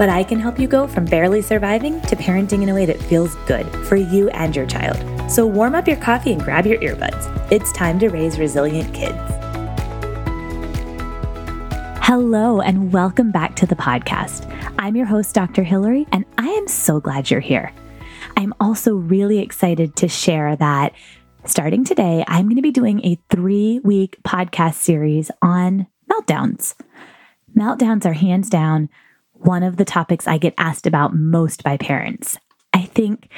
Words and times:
but 0.00 0.08
I 0.08 0.24
can 0.24 0.40
help 0.40 0.58
you 0.58 0.66
go 0.66 0.86
from 0.86 1.04
barely 1.04 1.42
surviving 1.42 2.00
to 2.00 2.16
parenting 2.16 2.62
in 2.62 2.70
a 2.70 2.74
way 2.74 2.86
that 2.86 2.98
feels 3.02 3.34
good 3.46 3.66
for 3.84 3.96
you 3.96 4.30
and 4.30 4.56
your 4.56 4.64
child. 4.64 4.96
So 5.30 5.44
warm 5.44 5.74
up 5.74 5.86
your 5.86 5.98
coffee 5.98 6.32
and 6.32 6.42
grab 6.42 6.64
your 6.64 6.78
earbuds. 6.78 7.52
It's 7.52 7.70
time 7.72 7.98
to 7.98 8.08
raise 8.08 8.38
resilient 8.38 8.94
kids. 8.94 9.18
Hello, 12.02 12.62
and 12.62 12.94
welcome 12.94 13.30
back 13.30 13.56
to 13.56 13.66
the 13.66 13.76
podcast. 13.76 14.50
I'm 14.78 14.96
your 14.96 15.04
host, 15.04 15.34
Dr. 15.34 15.64
Hillary, 15.64 16.06
and 16.12 16.24
I 16.38 16.48
am 16.48 16.66
so 16.66 16.98
glad 16.98 17.30
you're 17.30 17.40
here. 17.40 17.70
I'm 18.38 18.54
also 18.58 18.94
really 18.94 19.40
excited 19.40 19.96
to 19.96 20.08
share 20.08 20.56
that 20.56 20.94
starting 21.44 21.84
today, 21.84 22.24
I'm 22.26 22.46
going 22.46 22.56
to 22.56 22.62
be 22.62 22.70
doing 22.70 23.04
a 23.04 23.18
three 23.28 23.80
week 23.80 24.16
podcast 24.22 24.76
series 24.76 25.30
on 25.42 25.88
meltdowns. 26.10 26.74
Meltdowns 27.54 28.06
are 28.06 28.14
hands 28.14 28.48
down 28.48 28.88
one 29.40 29.62
of 29.62 29.76
the 29.76 29.84
topics 29.84 30.28
I 30.28 30.38
get 30.38 30.54
asked 30.58 30.86
about 30.86 31.14
most 31.14 31.62
by 31.62 31.76
parents. 31.76 32.38
I 32.72 32.82
think 32.82 33.28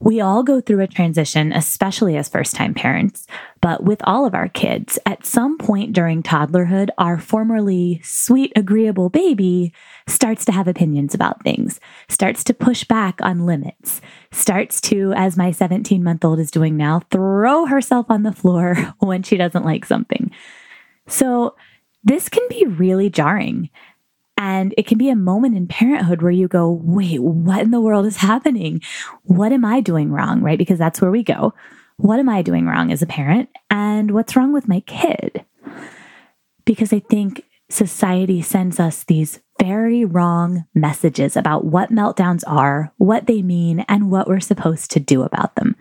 we 0.00 0.20
all 0.20 0.42
go 0.42 0.60
through 0.60 0.80
a 0.80 0.86
transition, 0.86 1.52
especially 1.52 2.16
as 2.16 2.28
first 2.28 2.54
time 2.54 2.74
parents, 2.74 3.26
but 3.62 3.84
with 3.84 4.00
all 4.04 4.26
of 4.26 4.34
our 4.34 4.48
kids, 4.48 4.98
at 5.06 5.24
some 5.24 5.56
point 5.56 5.94
during 5.94 6.22
toddlerhood, 6.22 6.90
our 6.98 7.18
formerly 7.18 8.00
sweet, 8.04 8.52
agreeable 8.54 9.08
baby 9.08 9.72
starts 10.06 10.44
to 10.44 10.52
have 10.52 10.68
opinions 10.68 11.14
about 11.14 11.42
things, 11.42 11.80
starts 12.08 12.44
to 12.44 12.52
push 12.52 12.84
back 12.84 13.18
on 13.22 13.46
limits, 13.46 14.02
starts 14.30 14.80
to, 14.82 15.14
as 15.16 15.38
my 15.38 15.50
17 15.50 16.04
month 16.04 16.24
old 16.24 16.38
is 16.38 16.50
doing 16.50 16.76
now, 16.76 17.00
throw 17.10 17.64
herself 17.64 18.06
on 18.10 18.24
the 18.24 18.32
floor 18.32 18.74
when 18.98 19.22
she 19.22 19.36
doesn't 19.36 19.64
like 19.64 19.84
something. 19.84 20.30
So, 21.06 21.56
this 22.06 22.28
can 22.28 22.46
be 22.50 22.66
really 22.66 23.08
jarring. 23.08 23.70
And 24.36 24.74
it 24.76 24.86
can 24.86 24.98
be 24.98 25.10
a 25.10 25.16
moment 25.16 25.56
in 25.56 25.66
parenthood 25.66 26.20
where 26.20 26.32
you 26.32 26.48
go, 26.48 26.70
wait, 26.70 27.22
what 27.22 27.60
in 27.60 27.70
the 27.70 27.80
world 27.80 28.06
is 28.06 28.16
happening? 28.16 28.80
What 29.22 29.52
am 29.52 29.64
I 29.64 29.80
doing 29.80 30.10
wrong? 30.10 30.42
Right? 30.42 30.58
Because 30.58 30.78
that's 30.78 31.00
where 31.00 31.10
we 31.10 31.22
go. 31.22 31.54
What 31.96 32.18
am 32.18 32.28
I 32.28 32.42
doing 32.42 32.66
wrong 32.66 32.90
as 32.90 33.02
a 33.02 33.06
parent? 33.06 33.48
And 33.70 34.10
what's 34.10 34.34
wrong 34.34 34.52
with 34.52 34.68
my 34.68 34.80
kid? 34.80 35.44
Because 36.64 36.92
I 36.92 36.98
think 36.98 37.44
society 37.70 38.42
sends 38.42 38.80
us 38.80 39.04
these 39.04 39.40
very 39.60 40.04
wrong 40.04 40.64
messages 40.74 41.36
about 41.36 41.64
what 41.64 41.92
meltdowns 41.92 42.42
are, 42.46 42.92
what 42.98 43.26
they 43.26 43.42
mean, 43.42 43.80
and 43.88 44.10
what 44.10 44.26
we're 44.26 44.40
supposed 44.40 44.90
to 44.90 45.00
do 45.00 45.22
about 45.22 45.54
them. 45.56 45.76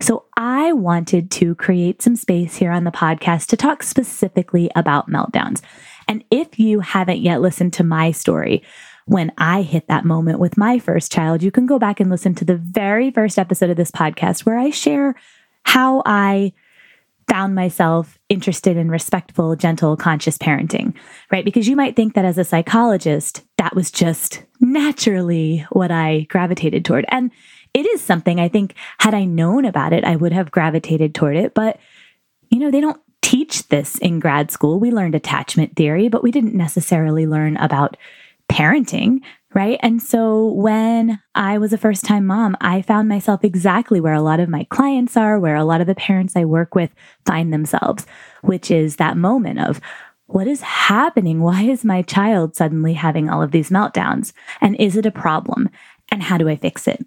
So, 0.00 0.26
I 0.36 0.72
wanted 0.72 1.30
to 1.32 1.54
create 1.54 2.02
some 2.02 2.16
space 2.16 2.56
here 2.56 2.70
on 2.70 2.84
the 2.84 2.90
podcast 2.90 3.46
to 3.46 3.56
talk 3.56 3.82
specifically 3.82 4.70
about 4.76 5.10
meltdowns. 5.10 5.62
And 6.08 6.24
if 6.30 6.58
you 6.58 6.80
haven't 6.80 7.20
yet 7.20 7.40
listened 7.40 7.72
to 7.74 7.84
my 7.84 8.12
story, 8.12 8.62
when 9.06 9.32
I 9.38 9.62
hit 9.62 9.88
that 9.88 10.04
moment 10.04 10.38
with 10.38 10.56
my 10.56 10.78
first 10.78 11.12
child, 11.12 11.42
you 11.42 11.50
can 11.50 11.66
go 11.66 11.78
back 11.78 12.00
and 12.00 12.10
listen 12.10 12.34
to 12.36 12.44
the 12.44 12.56
very 12.56 13.10
first 13.10 13.38
episode 13.38 13.70
of 13.70 13.76
this 13.76 13.90
podcast 13.90 14.44
where 14.44 14.58
I 14.58 14.70
share 14.70 15.14
how 15.64 16.02
I 16.04 16.52
found 17.28 17.54
myself 17.54 18.18
interested 18.28 18.76
in 18.76 18.88
respectful, 18.88 19.56
gentle, 19.56 19.96
conscious 19.96 20.38
parenting, 20.38 20.94
right? 21.32 21.44
Because 21.44 21.68
you 21.68 21.74
might 21.74 21.96
think 21.96 22.14
that 22.14 22.24
as 22.24 22.38
a 22.38 22.44
psychologist, 22.44 23.42
that 23.58 23.74
was 23.74 23.90
just 23.90 24.44
naturally 24.60 25.66
what 25.70 25.90
I 25.90 26.26
gravitated 26.28 26.84
toward. 26.84 27.04
And 27.08 27.32
it 27.74 27.84
is 27.86 28.00
something 28.00 28.38
I 28.38 28.48
think, 28.48 28.74
had 28.98 29.12
I 29.12 29.24
known 29.24 29.64
about 29.64 29.92
it, 29.92 30.04
I 30.04 30.16
would 30.16 30.32
have 30.32 30.50
gravitated 30.50 31.14
toward 31.14 31.36
it. 31.36 31.52
But, 31.52 31.78
you 32.50 32.60
know, 32.60 32.70
they 32.70 32.80
don't 32.80 33.00
teach 33.26 33.66
this 33.70 33.98
in 33.98 34.20
grad 34.20 34.52
school. 34.52 34.78
We 34.78 34.92
learned 34.92 35.16
attachment 35.16 35.74
theory, 35.74 36.08
but 36.08 36.22
we 36.22 36.30
didn't 36.30 36.54
necessarily 36.54 37.26
learn 37.26 37.56
about 37.56 37.96
parenting, 38.48 39.18
right? 39.52 39.80
And 39.82 40.00
so 40.00 40.46
when 40.52 41.20
I 41.34 41.58
was 41.58 41.72
a 41.72 41.78
first 41.78 42.04
time 42.04 42.24
mom, 42.24 42.56
I 42.60 42.82
found 42.82 43.08
myself 43.08 43.42
exactly 43.42 44.00
where 44.00 44.14
a 44.14 44.22
lot 44.22 44.38
of 44.38 44.48
my 44.48 44.62
clients 44.70 45.16
are, 45.16 45.40
where 45.40 45.56
a 45.56 45.64
lot 45.64 45.80
of 45.80 45.88
the 45.88 45.94
parents 45.96 46.36
I 46.36 46.44
work 46.44 46.76
with 46.76 46.90
find 47.24 47.52
themselves, 47.52 48.06
which 48.42 48.70
is 48.70 48.94
that 48.96 49.16
moment 49.16 49.58
of, 49.58 49.80
what 50.26 50.46
is 50.46 50.60
happening? 50.60 51.40
Why 51.40 51.62
is 51.62 51.84
my 51.84 52.02
child 52.02 52.54
suddenly 52.54 52.94
having 52.94 53.28
all 53.28 53.42
of 53.42 53.50
these 53.50 53.70
meltdowns? 53.70 54.32
And 54.60 54.76
is 54.76 54.96
it 54.96 55.04
a 55.04 55.10
problem? 55.10 55.68
And 56.12 56.22
how 56.22 56.38
do 56.38 56.48
I 56.48 56.54
fix 56.54 56.86
it? 56.86 57.04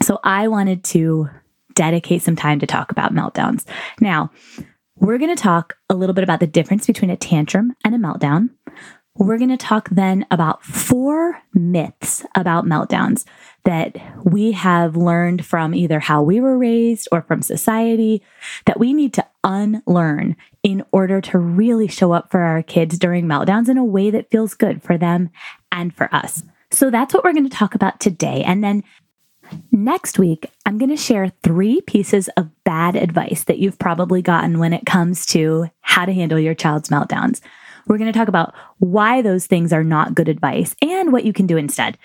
So 0.00 0.20
I 0.24 0.48
wanted 0.48 0.84
to 0.84 1.28
dedicate 1.74 2.22
some 2.22 2.36
time 2.36 2.60
to 2.60 2.66
talk 2.66 2.90
about 2.90 3.14
meltdowns. 3.14 3.66
Now, 4.00 4.30
we're 4.96 5.18
going 5.18 5.34
to 5.34 5.42
talk 5.42 5.76
a 5.90 5.94
little 5.94 6.14
bit 6.14 6.24
about 6.24 6.40
the 6.40 6.46
difference 6.46 6.86
between 6.86 7.10
a 7.10 7.16
tantrum 7.16 7.74
and 7.84 7.94
a 7.94 7.98
meltdown. 7.98 8.50
We're 9.16 9.38
going 9.38 9.50
to 9.50 9.56
talk 9.56 9.88
then 9.90 10.26
about 10.30 10.64
four 10.64 11.40
myths 11.52 12.26
about 12.34 12.64
meltdowns 12.64 13.24
that 13.64 13.96
we 14.24 14.52
have 14.52 14.96
learned 14.96 15.46
from 15.46 15.72
either 15.72 16.00
how 16.00 16.22
we 16.22 16.40
were 16.40 16.58
raised 16.58 17.06
or 17.12 17.22
from 17.22 17.40
society 17.40 18.22
that 18.66 18.80
we 18.80 18.92
need 18.92 19.14
to 19.14 19.26
unlearn 19.44 20.36
in 20.64 20.84
order 20.90 21.20
to 21.20 21.38
really 21.38 21.86
show 21.86 22.12
up 22.12 22.30
for 22.30 22.40
our 22.40 22.62
kids 22.62 22.98
during 22.98 23.26
meltdowns 23.26 23.68
in 23.68 23.78
a 23.78 23.84
way 23.84 24.10
that 24.10 24.30
feels 24.30 24.54
good 24.54 24.82
for 24.82 24.98
them 24.98 25.30
and 25.70 25.94
for 25.94 26.12
us. 26.12 26.42
So 26.72 26.90
that's 26.90 27.14
what 27.14 27.22
we're 27.22 27.32
going 27.32 27.48
to 27.48 27.56
talk 27.56 27.76
about 27.76 28.00
today. 28.00 28.42
And 28.44 28.64
then 28.64 28.82
Next 29.70 30.18
week, 30.18 30.50
I'm 30.64 30.78
going 30.78 30.90
to 30.90 30.96
share 30.96 31.32
three 31.42 31.80
pieces 31.80 32.28
of 32.36 32.50
bad 32.64 32.96
advice 32.96 33.44
that 33.44 33.58
you've 33.58 33.78
probably 33.78 34.22
gotten 34.22 34.58
when 34.58 34.72
it 34.72 34.86
comes 34.86 35.26
to 35.26 35.66
how 35.80 36.04
to 36.04 36.12
handle 36.12 36.38
your 36.38 36.54
child's 36.54 36.88
meltdowns. 36.88 37.40
We're 37.86 37.98
going 37.98 38.12
to 38.12 38.18
talk 38.18 38.28
about 38.28 38.54
why 38.78 39.20
those 39.20 39.46
things 39.46 39.72
are 39.72 39.84
not 39.84 40.14
good 40.14 40.28
advice 40.28 40.74
and 40.80 41.12
what 41.12 41.24
you 41.24 41.32
can 41.32 41.46
do 41.46 41.56
instead. 41.56 41.98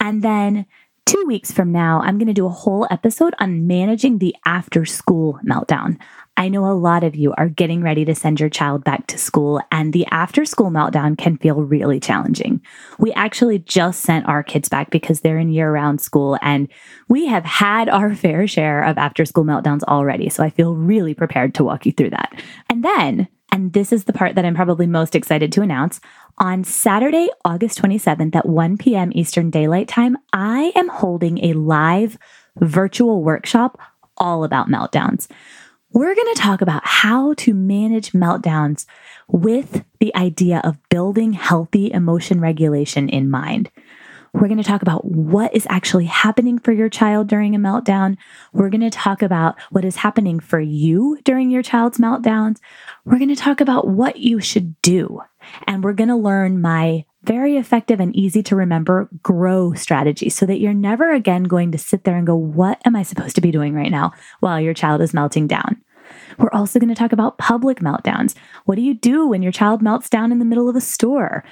And 0.00 0.22
then 0.22 0.66
two 1.06 1.24
weeks 1.26 1.50
from 1.50 1.72
now, 1.72 2.00
I'm 2.00 2.18
going 2.18 2.28
to 2.28 2.32
do 2.32 2.46
a 2.46 2.50
whole 2.50 2.86
episode 2.90 3.34
on 3.40 3.66
managing 3.66 4.18
the 4.18 4.34
after 4.44 4.84
school 4.84 5.38
meltdown. 5.44 5.98
I 6.36 6.48
know 6.48 6.66
a 6.66 6.74
lot 6.74 7.04
of 7.04 7.14
you 7.14 7.32
are 7.38 7.48
getting 7.48 7.82
ready 7.82 8.04
to 8.06 8.14
send 8.14 8.40
your 8.40 8.48
child 8.48 8.82
back 8.82 9.06
to 9.08 9.18
school, 9.18 9.60
and 9.70 9.92
the 9.92 10.06
after 10.10 10.44
school 10.44 10.70
meltdown 10.70 11.16
can 11.16 11.36
feel 11.36 11.62
really 11.62 12.00
challenging. 12.00 12.60
We 12.98 13.12
actually 13.12 13.60
just 13.60 14.00
sent 14.00 14.26
our 14.26 14.42
kids 14.42 14.68
back 14.68 14.90
because 14.90 15.20
they're 15.20 15.38
in 15.38 15.52
year 15.52 15.70
round 15.70 16.00
school, 16.00 16.36
and 16.42 16.68
we 17.08 17.26
have 17.26 17.44
had 17.44 17.88
our 17.88 18.14
fair 18.14 18.48
share 18.48 18.82
of 18.82 18.98
after 18.98 19.24
school 19.24 19.44
meltdowns 19.44 19.84
already. 19.84 20.28
So 20.28 20.42
I 20.42 20.50
feel 20.50 20.74
really 20.74 21.14
prepared 21.14 21.54
to 21.54 21.64
walk 21.64 21.86
you 21.86 21.92
through 21.92 22.10
that. 22.10 22.42
And 22.68 22.82
then, 22.84 23.28
and 23.52 23.72
this 23.72 23.92
is 23.92 24.04
the 24.04 24.12
part 24.12 24.34
that 24.34 24.44
I'm 24.44 24.56
probably 24.56 24.88
most 24.88 25.14
excited 25.14 25.52
to 25.52 25.62
announce, 25.62 26.00
on 26.38 26.64
Saturday, 26.64 27.28
August 27.44 27.80
27th 27.80 28.34
at 28.34 28.48
1 28.48 28.76
p.m. 28.78 29.12
Eastern 29.14 29.50
Daylight 29.50 29.86
Time, 29.86 30.16
I 30.32 30.72
am 30.74 30.88
holding 30.88 31.44
a 31.44 31.52
live 31.52 32.18
virtual 32.56 33.22
workshop 33.22 33.80
all 34.16 34.42
about 34.42 34.68
meltdowns. 34.68 35.28
We're 35.94 36.16
going 36.16 36.34
to 36.34 36.42
talk 36.42 36.60
about 36.60 36.84
how 36.84 37.34
to 37.34 37.54
manage 37.54 38.10
meltdowns 38.10 38.84
with 39.28 39.84
the 40.00 40.12
idea 40.16 40.60
of 40.64 40.76
building 40.88 41.34
healthy 41.34 41.92
emotion 41.92 42.40
regulation 42.40 43.08
in 43.08 43.30
mind. 43.30 43.70
We're 44.32 44.48
going 44.48 44.58
to 44.58 44.64
talk 44.64 44.82
about 44.82 45.04
what 45.04 45.54
is 45.54 45.68
actually 45.70 46.06
happening 46.06 46.58
for 46.58 46.72
your 46.72 46.88
child 46.88 47.28
during 47.28 47.54
a 47.54 47.60
meltdown. 47.60 48.16
We're 48.52 48.70
going 48.70 48.80
to 48.80 48.90
talk 48.90 49.22
about 49.22 49.54
what 49.70 49.84
is 49.84 49.94
happening 49.94 50.40
for 50.40 50.58
you 50.58 51.20
during 51.22 51.48
your 51.48 51.62
child's 51.62 51.98
meltdowns. 51.98 52.58
We're 53.04 53.18
going 53.18 53.28
to 53.28 53.36
talk 53.36 53.60
about 53.60 53.86
what 53.86 54.16
you 54.16 54.40
should 54.40 54.74
do. 54.82 55.20
And 55.68 55.84
we're 55.84 55.92
going 55.92 56.08
to 56.08 56.16
learn 56.16 56.60
my 56.60 57.04
very 57.24 57.56
effective 57.56 58.00
and 58.00 58.14
easy 58.14 58.42
to 58.44 58.56
remember 58.56 59.08
grow 59.22 59.72
strategy 59.74 60.28
so 60.28 60.46
that 60.46 60.60
you're 60.60 60.74
never 60.74 61.12
again 61.12 61.44
going 61.44 61.72
to 61.72 61.78
sit 61.78 62.04
there 62.04 62.16
and 62.16 62.26
go, 62.26 62.36
What 62.36 62.80
am 62.84 62.96
I 62.96 63.02
supposed 63.02 63.34
to 63.36 63.40
be 63.40 63.50
doing 63.50 63.74
right 63.74 63.90
now 63.90 64.12
while 64.40 64.60
your 64.60 64.74
child 64.74 65.00
is 65.00 65.14
melting 65.14 65.46
down? 65.46 65.82
We're 66.38 66.52
also 66.52 66.78
going 66.78 66.88
to 66.88 66.94
talk 66.94 67.12
about 67.12 67.38
public 67.38 67.78
meltdowns. 67.78 68.34
What 68.64 68.76
do 68.76 68.82
you 68.82 68.94
do 68.94 69.26
when 69.26 69.42
your 69.42 69.52
child 69.52 69.82
melts 69.82 70.10
down 70.10 70.32
in 70.32 70.38
the 70.38 70.44
middle 70.44 70.68
of 70.68 70.76
a 70.76 70.80
store? 70.80 71.44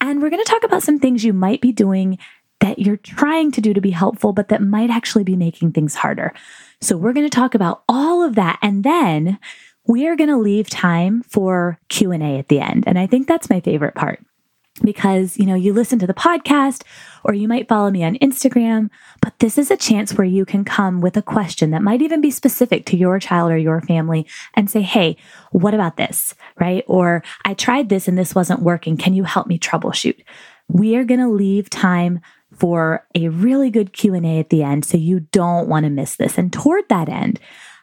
And 0.00 0.22
we're 0.22 0.30
going 0.30 0.44
to 0.44 0.50
talk 0.50 0.62
about 0.64 0.82
some 0.82 0.98
things 0.98 1.24
you 1.24 1.32
might 1.32 1.60
be 1.60 1.72
doing 1.72 2.18
that 2.60 2.78
you're 2.78 2.96
trying 2.96 3.52
to 3.52 3.60
do 3.60 3.72
to 3.72 3.80
be 3.80 3.90
helpful, 3.90 4.32
but 4.32 4.48
that 4.48 4.62
might 4.62 4.90
actually 4.90 5.24
be 5.24 5.36
making 5.36 5.72
things 5.72 5.94
harder. 5.94 6.32
So 6.80 6.96
we're 6.96 7.12
going 7.12 7.28
to 7.28 7.34
talk 7.34 7.54
about 7.54 7.82
all 7.88 8.22
of 8.22 8.34
that. 8.34 8.58
And 8.62 8.84
then 8.84 9.38
we 9.86 10.06
are 10.06 10.16
going 10.16 10.30
to 10.30 10.36
leave 10.36 10.68
time 10.68 11.22
for 11.22 11.78
Q&A 11.88 12.38
at 12.38 12.48
the 12.48 12.60
end. 12.60 12.84
And 12.86 12.98
I 12.98 13.06
think 13.06 13.26
that's 13.26 13.50
my 13.50 13.60
favorite 13.60 13.94
part. 13.94 14.24
Because, 14.78 15.38
you 15.38 15.46
know, 15.46 15.54
you 15.54 15.72
listen 15.72 15.98
to 15.98 16.06
the 16.06 16.14
podcast 16.14 16.82
or 17.24 17.34
you 17.34 17.48
might 17.48 17.68
follow 17.68 17.90
me 17.90 18.04
on 18.04 18.16
Instagram, 18.18 18.90
but 19.20 19.38
this 19.38 19.58
is 19.58 19.70
a 19.70 19.76
chance 19.76 20.14
where 20.14 20.26
you 20.26 20.44
can 20.44 20.64
come 20.64 21.00
with 21.00 21.16
a 21.16 21.22
question 21.22 21.70
that 21.70 21.82
might 21.82 22.02
even 22.02 22.20
be 22.20 22.30
specific 22.30 22.86
to 22.86 22.96
your 22.96 23.18
child 23.18 23.50
or 23.50 23.58
your 23.58 23.80
family 23.80 24.26
and 24.54 24.70
say, 24.70 24.82
"Hey, 24.82 25.16
what 25.52 25.74
about 25.74 25.96
this?" 25.96 26.34
right? 26.60 26.84
Or 26.86 27.22
I 27.44 27.54
tried 27.54 27.88
this 27.88 28.08
and 28.08 28.16
this 28.16 28.34
wasn't 28.34 28.62
working. 28.62 28.96
Can 28.96 29.14
you 29.14 29.24
help 29.24 29.46
me 29.46 29.58
troubleshoot? 29.58 30.22
We 30.68 30.96
are 30.96 31.04
going 31.04 31.20
to 31.20 31.28
leave 31.28 31.70
time 31.70 32.20
for 32.56 33.06
a 33.14 33.28
really 33.28 33.70
good 33.70 33.92
Q&A 33.92 34.38
at 34.38 34.50
the 34.50 34.62
end 34.62 34.84
so 34.84 34.96
you 34.96 35.20
don't 35.20 35.68
want 35.68 35.84
to 35.84 35.90
miss 35.90 36.16
this. 36.16 36.38
And 36.38 36.52
toward 36.52 36.88
that 36.88 37.08
end, 37.08 37.40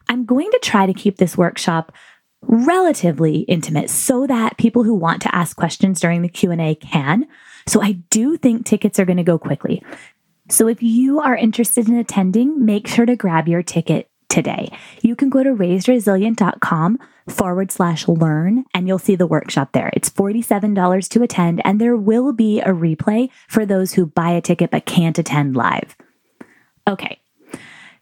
I'm 0.09 0.25
going 0.25 0.49
to 0.51 0.59
try 0.61 0.85
to 0.85 0.93
keep 0.93 1.17
this 1.17 1.37
workshop 1.37 1.91
relatively 2.47 3.39
intimate 3.41 3.89
so 3.89 4.27
that 4.27 4.57
people 4.57 4.83
who 4.83 4.93
want 4.93 5.21
to 5.23 5.35
ask 5.35 5.55
questions 5.55 5.99
during 5.99 6.21
the 6.21 6.29
Q&A 6.29 6.75
can. 6.75 7.27
So 7.67 7.81
I 7.81 7.93
do 8.09 8.37
think 8.37 8.65
tickets 8.65 8.99
are 8.99 9.05
going 9.05 9.17
to 9.17 9.23
go 9.23 9.37
quickly. 9.37 9.83
So 10.49 10.67
if 10.67 10.83
you 10.83 11.19
are 11.19 11.35
interested 11.35 11.87
in 11.87 11.95
attending, 11.95 12.63
make 12.63 12.87
sure 12.87 13.05
to 13.05 13.15
grab 13.15 13.47
your 13.47 13.63
ticket 13.63 14.09
today. 14.29 14.71
You 15.01 15.15
can 15.15 15.29
go 15.29 15.43
to 15.43 15.51
raisedresilient.com 15.51 16.99
forward 17.29 17.71
slash 17.71 18.07
learn 18.07 18.65
and 18.73 18.87
you'll 18.87 18.99
see 18.99 19.15
the 19.15 19.25
workshop 19.25 19.71
there. 19.71 19.89
It's 19.93 20.09
$47 20.09 21.09
to 21.09 21.23
attend 21.23 21.61
and 21.65 21.81
there 21.81 21.95
will 21.95 22.33
be 22.33 22.59
a 22.59 22.67
replay 22.67 23.29
for 23.47 23.65
those 23.65 23.93
who 23.93 24.05
buy 24.05 24.31
a 24.31 24.41
ticket 24.41 24.71
but 24.71 24.85
can't 24.85 25.17
attend 25.17 25.55
live. 25.55 25.95
Okay, 26.87 27.19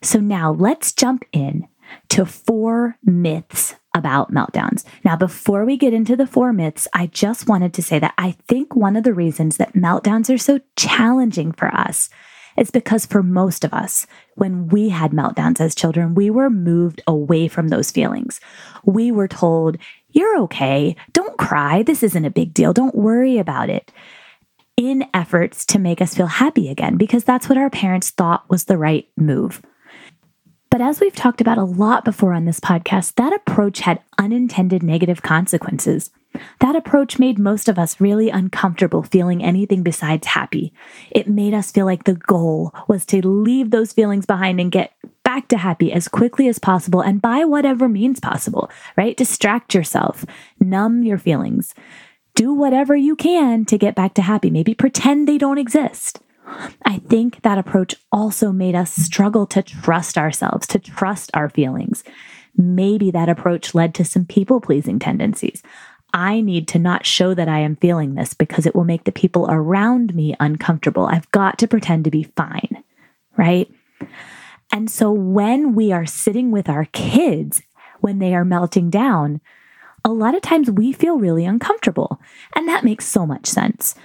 so 0.02 0.20
now 0.20 0.52
let's 0.52 0.92
jump 0.92 1.24
in 1.32 1.68
to 2.10 2.26
four 2.26 2.98
myths 3.04 3.76
about 3.94 4.32
meltdowns. 4.32 4.84
Now, 5.04 5.16
before 5.16 5.66
we 5.66 5.78
get 5.78 5.94
into 5.94 6.16
the 6.16 6.28
four 6.28 6.54
myths, 6.54 6.88
I 6.94 7.08
just 7.08 7.48
wanted 7.48 7.74
to 7.76 7.84
say 7.84 8.00
that 8.00 8.14
I 8.18 8.32
think 8.48 8.76
one 8.76 8.96
of 8.96 9.04
the 9.04 9.14
reasons 9.14 9.58
that 9.58 9.74
meltdowns 9.74 10.34
are 10.34 10.38
so 10.38 10.60
challenging 10.76 11.52
for 11.52 11.74
us 11.74 12.10
is 12.58 12.72
because 12.72 13.06
for 13.06 13.24
most 13.24 13.64
of 13.64 13.74
us, 13.74 14.06
when 14.36 14.68
we 14.68 14.90
had 14.90 15.12
meltdowns 15.12 15.60
as 15.60 15.76
children, 15.76 16.16
we 16.16 16.30
were 16.30 16.50
moved 16.50 17.02
away 17.08 17.48
from 17.48 17.70
those 17.70 17.92
feelings. 17.92 18.40
We 18.86 19.12
were 19.12 19.28
told, 19.28 19.78
You're 20.10 20.40
okay. 20.42 20.96
Don't 21.14 21.38
cry. 21.38 21.84
This 21.84 22.04
isn't 22.04 22.26
a 22.26 22.32
big 22.32 22.54
deal. 22.54 22.74
Don't 22.74 22.96
worry 22.96 23.38
about 23.38 23.70
it. 23.70 23.92
In 24.76 25.06
efforts 25.14 25.66
to 25.68 25.80
make 25.80 26.02
us 26.02 26.16
feel 26.16 26.28
happy 26.28 26.70
again, 26.70 26.98
because 26.98 27.24
that's 27.24 27.48
what 27.48 27.58
our 27.58 27.70
parents 27.70 28.10
thought 28.10 28.50
was 28.50 28.66
the 28.66 28.78
right 28.78 29.08
move. 29.16 29.62
But 30.74 30.82
as 30.82 31.00
we've 31.00 31.16
talked 31.16 31.40
about 31.40 31.60
a 31.60 31.64
lot 31.64 32.04
before 32.04 32.34
on 32.34 32.46
this 32.46 32.60
podcast, 32.60 33.14
that 33.14 33.32
approach 33.32 33.82
had 33.82 34.02
unintended 34.18 34.82
negative 34.82 35.22
consequences. 35.22 36.10
That 36.62 36.76
approach 36.76 37.20
made 37.20 37.38
most 37.38 37.70
of 37.70 37.78
us 37.78 38.02
really 38.02 38.32
uncomfortable 38.32 39.04
feeling 39.04 39.44
anything 39.44 39.84
besides 39.84 40.26
happy. 40.26 40.74
It 41.12 41.28
made 41.28 41.54
us 41.54 41.72
feel 41.72 41.86
like 41.86 42.06
the 42.06 42.16
goal 42.16 42.74
was 42.88 43.06
to 43.06 43.22
leave 43.22 43.70
those 43.70 43.94
feelings 43.94 44.26
behind 44.26 44.60
and 44.60 44.72
get 44.72 44.94
back 45.22 45.48
to 45.50 45.60
happy 45.60 45.94
as 45.94 46.08
quickly 46.08 46.48
as 46.48 46.58
possible 46.58 47.02
and 47.02 47.22
by 47.22 47.46
whatever 47.46 47.88
means 47.88 48.20
possible, 48.20 48.72
right? 48.98 49.16
Distract 49.16 49.76
yourself, 49.76 50.26
numb 50.60 51.04
your 51.04 51.20
feelings, 51.20 51.76
do 52.34 52.52
whatever 52.52 52.96
you 52.96 53.16
can 53.16 53.64
to 53.66 53.78
get 53.78 53.94
back 53.94 54.16
to 54.16 54.24
happy. 54.24 54.50
Maybe 54.50 54.74
pretend 54.74 55.28
they 55.28 55.38
don't 55.38 55.60
exist. 55.60 56.20
I 56.86 57.00
think 57.00 57.42
that 57.42 57.58
approach 57.58 57.96
also 58.12 58.52
made 58.52 58.76
us 58.76 58.94
struggle 58.94 59.46
to 59.48 59.62
trust 59.62 60.18
ourselves, 60.18 60.68
to 60.68 60.80
trust 60.80 61.32
our 61.34 61.50
feelings. 61.50 62.04
Maybe 62.56 63.12
that 63.12 63.30
approach 63.30 63.74
led 63.74 63.96
to 63.96 64.06
some 64.06 64.26
people 64.26 64.62
pleasing 64.62 65.00
tendencies. 65.00 65.64
I 66.14 66.42
need 66.42 66.68
to 66.70 66.80
not 66.80 67.06
show 67.06 67.34
that 67.34 67.50
I 67.50 67.60
am 67.60 67.76
feeling 67.78 68.14
this 68.14 68.34
because 68.34 68.66
it 68.66 68.76
will 68.76 68.84
make 68.84 69.06
the 69.06 69.12
people 69.12 69.48
around 69.50 70.14
me 70.14 70.36
uncomfortable. 70.40 71.08
I've 71.08 71.30
got 71.32 71.58
to 71.60 71.68
pretend 71.68 72.04
to 72.04 72.12
be 72.12 72.24
fine, 72.36 72.84
right? 73.36 73.72
And 74.72 74.92
so 74.92 75.12
when 75.12 75.74
we 75.74 75.92
are 75.92 76.06
sitting 76.06 76.52
with 76.52 76.70
our 76.70 76.86
kids, 76.86 77.64
when 78.02 78.20
they 78.20 78.36
are 78.36 78.46
melting 78.46 78.92
down, 78.92 79.42
a 80.06 80.12
lot 80.12 80.36
of 80.36 80.42
times 80.42 80.70
we 80.70 80.92
feel 80.92 81.18
really 81.18 81.46
uncomfortable. 81.46 82.20
And 82.56 82.68
that 82.68 82.84
makes 82.84 83.08
so 83.08 83.26
much 83.26 83.48
sense. 83.48 83.96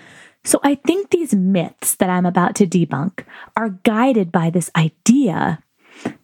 So 0.44 0.60
I 0.62 0.76
think 0.76 1.10
these 1.10 1.34
myths 1.34 1.94
that 1.96 2.10
I'm 2.10 2.26
about 2.26 2.54
to 2.56 2.66
debunk 2.66 3.24
are 3.56 3.78
guided 3.82 4.32
by 4.32 4.50
this 4.50 4.70
idea 4.76 5.62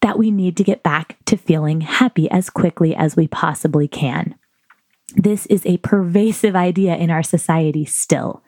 that 0.01 0.19
we 0.19 0.31
need 0.31 0.57
to 0.57 0.65
get 0.65 0.83
back 0.83 1.17
to 1.27 1.37
feeling 1.37 1.81
happy 1.81 2.31
as 2.31 2.49
quickly 2.49 2.95
as 2.95 3.17
we 3.17 3.27
possibly 3.29 3.89
can. 3.89 4.35
This 5.17 5.47
is 5.47 5.65
a 5.67 5.79
pervasive 5.79 6.57
idea 6.57 6.97
in 6.97 7.11
our 7.11 7.23
society 7.23 7.85
still. 7.85 8.43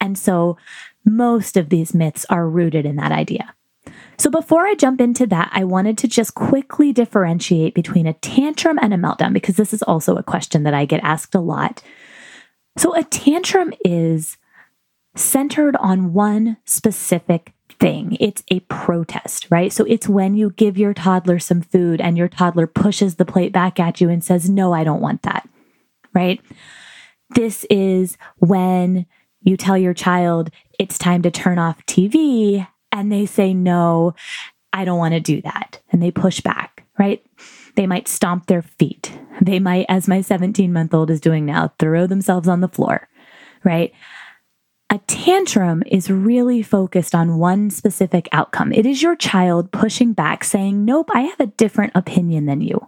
And 0.00 0.18
so 0.18 0.56
most 1.04 1.56
of 1.56 1.68
these 1.68 1.94
myths 1.94 2.24
are 2.30 2.48
rooted 2.48 2.86
in 2.86 2.96
that 2.96 3.12
idea. 3.12 3.54
So 4.18 4.30
before 4.30 4.66
I 4.66 4.74
jump 4.74 5.00
into 5.00 5.26
that, 5.26 5.50
I 5.52 5.64
wanted 5.64 5.98
to 5.98 6.08
just 6.08 6.34
quickly 6.34 6.92
differentiate 6.92 7.74
between 7.74 8.06
a 8.06 8.12
tantrum 8.14 8.78
and 8.80 8.94
a 8.94 8.96
meltdown 8.96 9.32
because 9.32 9.56
this 9.56 9.72
is 9.72 9.82
also 9.82 10.16
a 10.16 10.22
question 10.22 10.62
that 10.62 10.74
I 10.74 10.84
get 10.84 11.02
asked 11.02 11.34
a 11.34 11.40
lot. 11.40 11.82
So 12.76 12.94
a 12.94 13.02
tantrum 13.04 13.72
is 13.84 14.36
centered 15.14 15.76
on 15.76 16.12
one 16.12 16.56
specific 16.64 17.52
thing. 17.78 18.16
It's 18.20 18.42
a 18.48 18.60
protest, 18.60 19.48
right? 19.50 19.72
So 19.72 19.84
it's 19.84 20.08
when 20.08 20.34
you 20.34 20.50
give 20.50 20.78
your 20.78 20.94
toddler 20.94 21.38
some 21.38 21.62
food 21.62 22.00
and 22.00 22.16
your 22.16 22.28
toddler 22.28 22.66
pushes 22.66 23.16
the 23.16 23.24
plate 23.24 23.52
back 23.52 23.80
at 23.80 24.00
you 24.00 24.08
and 24.08 24.22
says, 24.24 24.48
No, 24.48 24.72
I 24.72 24.84
don't 24.84 25.00
want 25.00 25.22
that, 25.22 25.48
right? 26.14 26.40
This 27.30 27.64
is 27.70 28.16
when 28.38 29.06
you 29.40 29.56
tell 29.56 29.76
your 29.76 29.94
child 29.94 30.50
it's 30.78 30.98
time 30.98 31.22
to 31.22 31.30
turn 31.30 31.58
off 31.58 31.84
TV 31.86 32.66
and 32.90 33.10
they 33.10 33.26
say, 33.26 33.52
No, 33.52 34.14
I 34.72 34.84
don't 34.84 34.98
want 34.98 35.14
to 35.14 35.20
do 35.20 35.42
that. 35.42 35.80
And 35.90 36.02
they 36.02 36.10
push 36.10 36.40
back, 36.40 36.84
right? 36.98 37.24
They 37.74 37.86
might 37.86 38.08
stomp 38.08 38.46
their 38.46 38.62
feet. 38.62 39.12
They 39.40 39.58
might, 39.58 39.86
as 39.88 40.08
my 40.08 40.20
17 40.20 40.72
month 40.72 40.94
old 40.94 41.10
is 41.10 41.20
doing 41.20 41.46
now, 41.46 41.72
throw 41.78 42.06
themselves 42.06 42.48
on 42.48 42.60
the 42.60 42.68
floor, 42.68 43.08
right? 43.64 43.92
A 44.92 44.98
tantrum 45.06 45.82
is 45.86 46.10
really 46.10 46.62
focused 46.62 47.14
on 47.14 47.38
one 47.38 47.70
specific 47.70 48.28
outcome. 48.30 48.74
It 48.74 48.84
is 48.84 49.02
your 49.02 49.16
child 49.16 49.72
pushing 49.72 50.12
back, 50.12 50.44
saying, 50.44 50.84
Nope, 50.84 51.08
I 51.14 51.22
have 51.22 51.40
a 51.40 51.46
different 51.46 51.92
opinion 51.94 52.44
than 52.44 52.60
you. 52.60 52.78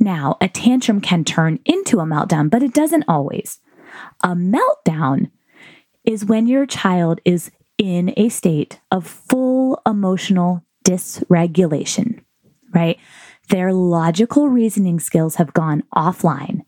Now, 0.00 0.36
a 0.40 0.48
tantrum 0.48 1.00
can 1.00 1.22
turn 1.22 1.60
into 1.64 2.00
a 2.00 2.04
meltdown, 2.04 2.50
but 2.50 2.64
it 2.64 2.74
doesn't 2.74 3.04
always. 3.06 3.60
A 4.24 4.30
meltdown 4.30 5.30
is 6.02 6.24
when 6.24 6.48
your 6.48 6.66
child 6.66 7.20
is 7.24 7.52
in 7.78 8.12
a 8.16 8.28
state 8.28 8.80
of 8.90 9.06
full 9.06 9.80
emotional 9.86 10.64
dysregulation, 10.84 12.24
right? 12.72 12.98
Their 13.48 13.72
logical 13.72 14.48
reasoning 14.48 14.98
skills 14.98 15.36
have 15.36 15.54
gone 15.54 15.84
offline. 15.94 16.62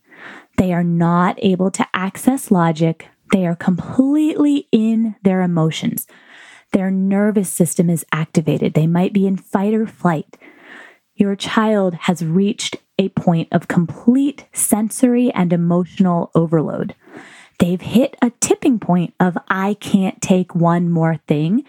They 0.58 0.72
are 0.72 0.84
not 0.84 1.40
able 1.42 1.72
to 1.72 1.84
access 1.92 2.52
logic 2.52 3.08
they 3.32 3.46
are 3.46 3.56
completely 3.56 4.68
in 4.72 5.16
their 5.22 5.42
emotions. 5.42 6.06
Their 6.72 6.90
nervous 6.90 7.50
system 7.50 7.88
is 7.90 8.04
activated. 8.12 8.74
They 8.74 8.86
might 8.86 9.12
be 9.12 9.26
in 9.26 9.36
fight 9.36 9.74
or 9.74 9.86
flight. 9.86 10.36
Your 11.14 11.34
child 11.36 11.94
has 11.94 12.24
reached 12.24 12.76
a 12.98 13.08
point 13.10 13.48
of 13.52 13.68
complete 13.68 14.46
sensory 14.52 15.30
and 15.32 15.52
emotional 15.52 16.30
overload. 16.34 16.94
They've 17.58 17.80
hit 17.80 18.16
a 18.20 18.30
tipping 18.40 18.78
point 18.78 19.14
of, 19.18 19.38
I 19.48 19.74
can't 19.74 20.20
take 20.20 20.54
one 20.54 20.90
more 20.90 21.16
thing. 21.26 21.64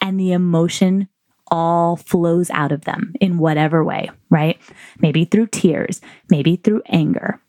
And 0.00 0.18
the 0.18 0.32
emotion 0.32 1.08
all 1.50 1.96
flows 1.96 2.50
out 2.50 2.72
of 2.72 2.82
them 2.82 3.14
in 3.20 3.38
whatever 3.38 3.84
way, 3.84 4.10
right? 4.30 4.58
Maybe 4.98 5.24
through 5.24 5.48
tears, 5.48 6.00
maybe 6.30 6.56
through 6.56 6.82
anger, 6.86 7.40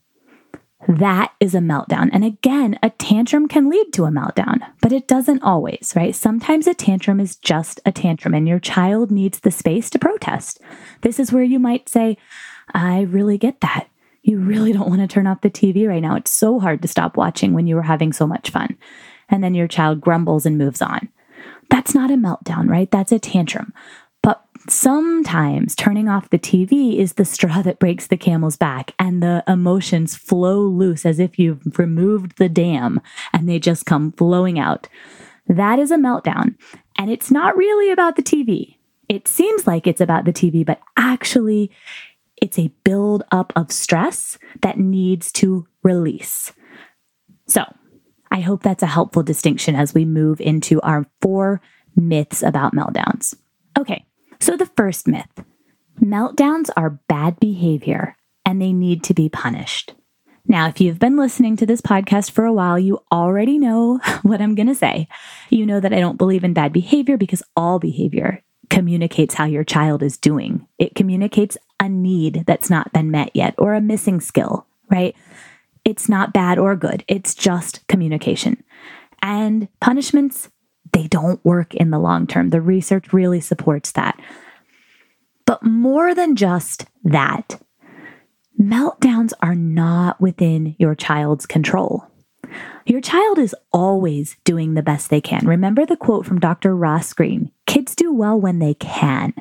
that 0.87 1.33
is 1.39 1.55
a 1.55 1.59
meltdown. 1.59 2.09
And 2.13 2.23
again, 2.23 2.77
a 2.83 2.89
tantrum 2.91 3.47
can 3.47 3.69
lead 3.69 3.91
to 3.93 4.05
a 4.05 4.11
meltdown, 4.11 4.59
but 4.81 4.91
it 4.91 5.07
doesn't 5.07 5.43
always, 5.43 5.93
right? 5.95 6.15
Sometimes 6.15 6.67
a 6.67 6.73
tantrum 6.73 7.19
is 7.19 7.35
just 7.35 7.79
a 7.85 7.91
tantrum 7.91 8.33
and 8.33 8.47
your 8.47 8.59
child 8.59 9.11
needs 9.11 9.39
the 9.39 9.51
space 9.51 9.89
to 9.91 9.99
protest. 9.99 10.59
This 11.01 11.19
is 11.19 11.31
where 11.31 11.43
you 11.43 11.59
might 11.59 11.89
say, 11.89 12.17
I 12.73 13.01
really 13.01 13.37
get 13.37 13.61
that. 13.61 13.87
You 14.21 14.39
really 14.39 14.73
don't 14.73 14.89
want 14.89 15.01
to 15.01 15.07
turn 15.07 15.27
off 15.27 15.41
the 15.41 15.49
TV 15.49 15.87
right 15.87 16.01
now. 16.01 16.15
It's 16.15 16.31
so 16.31 16.59
hard 16.59 16.81
to 16.81 16.87
stop 16.87 17.17
watching 17.17 17.53
when 17.53 17.67
you 17.67 17.75
were 17.75 17.83
having 17.83 18.11
so 18.11 18.25
much 18.25 18.49
fun. 18.49 18.77
And 19.29 19.43
then 19.43 19.53
your 19.53 19.67
child 19.67 20.01
grumbles 20.01 20.45
and 20.45 20.57
moves 20.57 20.81
on. 20.81 21.09
That's 21.69 21.95
not 21.95 22.11
a 22.11 22.15
meltdown, 22.15 22.69
right? 22.69 22.89
That's 22.89 23.11
a 23.11 23.19
tantrum. 23.19 23.73
Sometimes 24.67 25.75
turning 25.75 26.09
off 26.09 26.31
the 26.31 26.39
TV 26.39 26.97
is 26.97 27.13
the 27.13 27.25
straw 27.25 27.61
that 27.61 27.77
breaks 27.77 28.07
the 28.07 28.17
camel's 28.17 28.57
back, 28.57 28.93
and 28.97 29.21
the 29.21 29.43
emotions 29.47 30.15
flow 30.15 30.61
loose 30.61 31.05
as 31.05 31.19
if 31.19 31.37
you've 31.37 31.77
removed 31.77 32.37
the 32.37 32.49
dam 32.49 32.99
and 33.31 33.47
they 33.47 33.59
just 33.59 33.85
come 33.85 34.11
flowing 34.13 34.57
out. 34.57 34.87
That 35.47 35.77
is 35.77 35.91
a 35.91 35.97
meltdown. 35.97 36.55
And 36.97 37.11
it's 37.11 37.29
not 37.29 37.55
really 37.55 37.91
about 37.91 38.15
the 38.15 38.23
TV. 38.23 38.77
It 39.07 39.27
seems 39.27 39.67
like 39.67 39.85
it's 39.85 40.01
about 40.01 40.25
the 40.25 40.33
TV, 40.33 40.65
but 40.65 40.79
actually, 40.97 41.69
it's 42.41 42.57
a 42.57 42.73
build 42.83 43.23
up 43.31 43.53
of 43.55 43.71
stress 43.71 44.39
that 44.61 44.79
needs 44.79 45.31
to 45.33 45.67
release. 45.83 46.51
So, 47.47 47.63
I 48.31 48.39
hope 48.39 48.63
that's 48.63 48.83
a 48.83 48.87
helpful 48.87 49.21
distinction 49.21 49.75
as 49.75 49.93
we 49.93 50.05
move 50.05 50.41
into 50.41 50.81
our 50.81 51.05
four 51.21 51.61
myths 51.95 52.41
about 52.41 52.73
meltdowns. 52.73 53.35
Okay, 53.77 54.03
so 54.39 54.55
the 54.57 54.69
first 54.77 55.07
myth 55.07 55.43
meltdowns 56.01 56.69
are 56.75 56.99
bad 57.07 57.39
behavior 57.39 58.15
and 58.45 58.61
they 58.61 58.73
need 58.73 59.03
to 59.03 59.13
be 59.13 59.29
punished. 59.29 59.93
Now, 60.47 60.67
if 60.67 60.79
you've 60.79 60.99
been 60.99 61.17
listening 61.17 61.55
to 61.57 61.65
this 61.65 61.81
podcast 61.81 62.31
for 62.31 62.45
a 62.45 62.53
while, 62.53 62.77
you 62.77 62.99
already 63.11 63.57
know 63.57 63.99
what 64.21 64.41
I'm 64.41 64.55
going 64.55 64.67
to 64.67 64.75
say. 64.75 65.07
You 65.49 65.65
know 65.65 65.79
that 65.79 65.93
I 65.93 65.99
don't 65.99 66.17
believe 66.17 66.43
in 66.43 66.53
bad 66.53 66.71
behavior 66.71 67.17
because 67.17 67.41
all 67.55 67.79
behavior 67.79 68.43
communicates 68.69 69.33
how 69.33 69.45
your 69.45 69.63
child 69.63 70.03
is 70.03 70.17
doing. 70.17 70.67
It 70.77 70.95
communicates 70.95 71.57
a 71.79 71.89
need 71.89 72.43
that's 72.45 72.69
not 72.69 72.93
been 72.93 73.11
met 73.11 73.31
yet 73.33 73.55
or 73.57 73.73
a 73.73 73.81
missing 73.81 74.21
skill, 74.21 74.67
right? 74.89 75.15
It's 75.83 76.09
not 76.09 76.33
bad 76.33 76.57
or 76.57 76.75
good, 76.75 77.03
it's 77.07 77.33
just 77.33 77.85
communication. 77.87 78.63
And 79.21 79.67
punishments, 79.81 80.49
they 80.95 81.07
don't 81.07 81.43
work 81.43 81.75
in 81.75 81.89
the 81.89 81.99
long 81.99 82.25
term. 82.25 82.51
The 82.51 82.61
research 82.61 83.11
really 83.11 83.41
supports 83.41 83.91
that. 83.91 84.17
But 85.45 85.61
more 85.61 86.15
than 86.15 86.37
just 86.37 86.85
that, 87.03 87.61
meltdowns 88.57 89.33
are 89.41 89.55
not 89.55 90.21
within 90.21 90.73
your 90.79 90.95
child's 90.95 91.45
control. 91.45 92.07
Your 92.85 93.01
child 93.01 93.39
is 93.39 93.53
always 93.73 94.37
doing 94.45 94.73
the 94.73 94.81
best 94.81 95.09
they 95.09 95.19
can. 95.19 95.45
Remember 95.45 95.85
the 95.85 95.97
quote 95.97 96.25
from 96.25 96.39
Dr. 96.39 96.73
Ross 96.73 97.11
Greene 97.11 97.51
kids 97.65 97.93
do 97.93 98.13
well 98.13 98.39
when 98.39 98.59
they 98.59 98.75
can. 98.75 99.33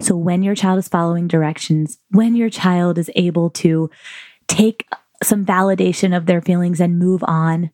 So, 0.00 0.16
when 0.16 0.42
your 0.42 0.54
child 0.54 0.80
is 0.80 0.88
following 0.88 1.28
directions, 1.28 1.98
when 2.10 2.36
your 2.36 2.50
child 2.50 2.98
is 2.98 3.10
able 3.16 3.48
to 3.50 3.90
take 4.48 4.86
some 5.22 5.46
validation 5.46 6.14
of 6.14 6.26
their 6.26 6.42
feelings 6.42 6.78
and 6.78 6.98
move 6.98 7.24
on, 7.26 7.70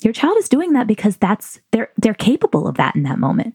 your 0.00 0.12
child 0.12 0.36
is 0.38 0.48
doing 0.48 0.72
that 0.72 0.86
because 0.86 1.16
that's 1.16 1.60
they're 1.70 1.90
they're 1.96 2.14
capable 2.14 2.66
of 2.66 2.76
that 2.76 2.94
in 2.94 3.02
that 3.04 3.18
moment. 3.18 3.54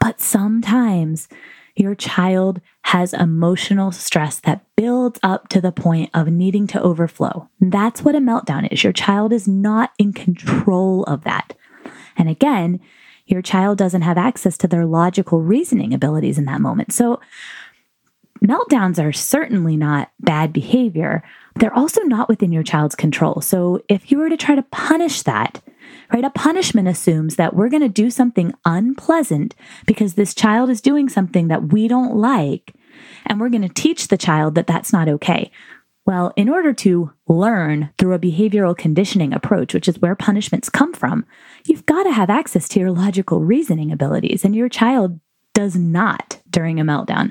But 0.00 0.20
sometimes 0.20 1.28
your 1.76 1.94
child 1.94 2.60
has 2.82 3.14
emotional 3.14 3.92
stress 3.92 4.40
that 4.40 4.64
builds 4.76 5.18
up 5.22 5.48
to 5.48 5.60
the 5.60 5.72
point 5.72 6.10
of 6.12 6.28
needing 6.28 6.66
to 6.68 6.82
overflow. 6.82 7.48
That's 7.60 8.02
what 8.02 8.14
a 8.14 8.18
meltdown 8.18 8.70
is. 8.70 8.84
Your 8.84 8.92
child 8.92 9.32
is 9.32 9.48
not 9.48 9.92
in 9.98 10.12
control 10.12 11.04
of 11.04 11.24
that. 11.24 11.56
And 12.16 12.28
again, 12.28 12.80
your 13.26 13.40
child 13.40 13.78
doesn't 13.78 14.02
have 14.02 14.18
access 14.18 14.58
to 14.58 14.68
their 14.68 14.84
logical 14.84 15.40
reasoning 15.40 15.94
abilities 15.94 16.38
in 16.38 16.44
that 16.46 16.60
moment. 16.60 16.92
So, 16.92 17.20
meltdowns 18.42 19.02
are 19.02 19.12
certainly 19.12 19.76
not 19.76 20.10
bad 20.20 20.52
behavior. 20.52 21.22
They're 21.56 21.76
also 21.76 22.02
not 22.02 22.28
within 22.28 22.52
your 22.52 22.62
child's 22.62 22.94
control. 22.94 23.40
So, 23.40 23.82
if 23.88 24.10
you 24.10 24.18
were 24.18 24.28
to 24.28 24.36
try 24.36 24.54
to 24.54 24.62
punish 24.62 25.22
that, 25.22 25.62
right? 26.12 26.24
A 26.24 26.30
punishment 26.30 26.88
assumes 26.88 27.36
that 27.36 27.54
we're 27.54 27.68
going 27.68 27.82
to 27.82 27.88
do 27.88 28.10
something 28.10 28.54
unpleasant 28.64 29.54
because 29.86 30.14
this 30.14 30.34
child 30.34 30.70
is 30.70 30.80
doing 30.80 31.08
something 31.08 31.48
that 31.48 31.72
we 31.72 31.88
don't 31.88 32.16
like, 32.16 32.74
and 33.26 33.40
we're 33.40 33.48
going 33.48 33.62
to 33.62 33.68
teach 33.68 34.08
the 34.08 34.18
child 34.18 34.54
that 34.54 34.66
that's 34.66 34.92
not 34.92 35.08
okay. 35.08 35.50
Well, 36.04 36.32
in 36.36 36.48
order 36.48 36.72
to 36.72 37.12
learn 37.28 37.90
through 37.96 38.14
a 38.14 38.18
behavioral 38.18 38.76
conditioning 38.76 39.32
approach, 39.32 39.72
which 39.72 39.86
is 39.86 40.00
where 40.00 40.16
punishments 40.16 40.68
come 40.68 40.92
from, 40.92 41.24
you've 41.66 41.86
got 41.86 42.02
to 42.02 42.12
have 42.12 42.28
access 42.28 42.68
to 42.70 42.80
your 42.80 42.90
logical 42.90 43.40
reasoning 43.40 43.92
abilities, 43.92 44.44
and 44.44 44.56
your 44.56 44.68
child 44.68 45.20
does 45.54 45.76
not 45.76 46.40
during 46.50 46.80
a 46.80 46.84
meltdown. 46.84 47.30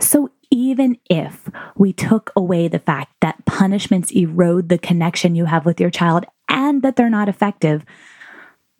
So, 0.00 0.30
even 0.50 0.98
if 1.08 1.48
we 1.76 1.92
took 1.92 2.32
away 2.36 2.68
the 2.68 2.78
fact 2.78 3.12
that 3.20 3.44
punishments 3.46 4.10
erode 4.12 4.68
the 4.68 4.78
connection 4.78 5.34
you 5.34 5.44
have 5.44 5.66
with 5.66 5.80
your 5.80 5.90
child 5.90 6.24
and 6.48 6.82
that 6.82 6.96
they're 6.96 7.10
not 7.10 7.28
effective, 7.28 7.84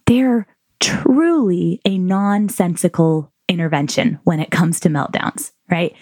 they're 0.06 0.46
truly 0.80 1.80
a 1.84 1.98
nonsensical 1.98 3.32
intervention 3.48 4.18
when 4.24 4.40
it 4.40 4.50
comes 4.50 4.80
to 4.80 4.88
meltdowns, 4.88 5.52
right? 5.70 5.94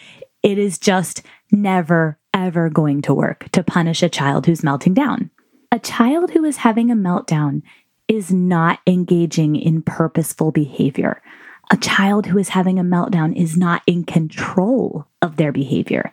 It 0.43 0.59
is 0.59 0.79
just 0.79 1.23
never, 1.51 2.19
ever 2.35 2.69
going 2.69 3.03
to 3.03 3.15
work 3.15 3.49
to 3.53 3.63
punish 3.63 4.03
a 4.03 4.09
child 4.09 4.47
who's 4.47 4.65
melting 4.65 4.95
down. 4.95 5.31
A 5.71 5.79
child 5.79 6.31
who 6.31 6.45
is 6.45 6.59
having 6.59 6.91
a 6.91 6.97
meltdown 6.97 7.63
is 8.09 8.33
not 8.33 8.81
engaging 8.87 9.57
in 9.57 9.83
purposeful 9.83 10.51
behavior. 10.51 11.23
A 11.71 11.77
child 11.77 12.27
who 12.27 12.39
is 12.39 12.51
having 12.51 12.79
a 12.79 12.85
meltdown 12.85 13.35
is 13.37 13.57
not 13.57 13.83
in 13.87 14.05
control 14.05 15.07
of 15.23 15.37
their 15.37 15.53
behavior. 15.53 16.13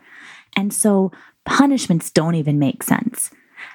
And 0.56 0.74
so 0.74 1.12
punishments 1.46 2.10
don't 2.10 2.36
even 2.36 2.60
make 2.60 2.84
sense. 2.84 3.32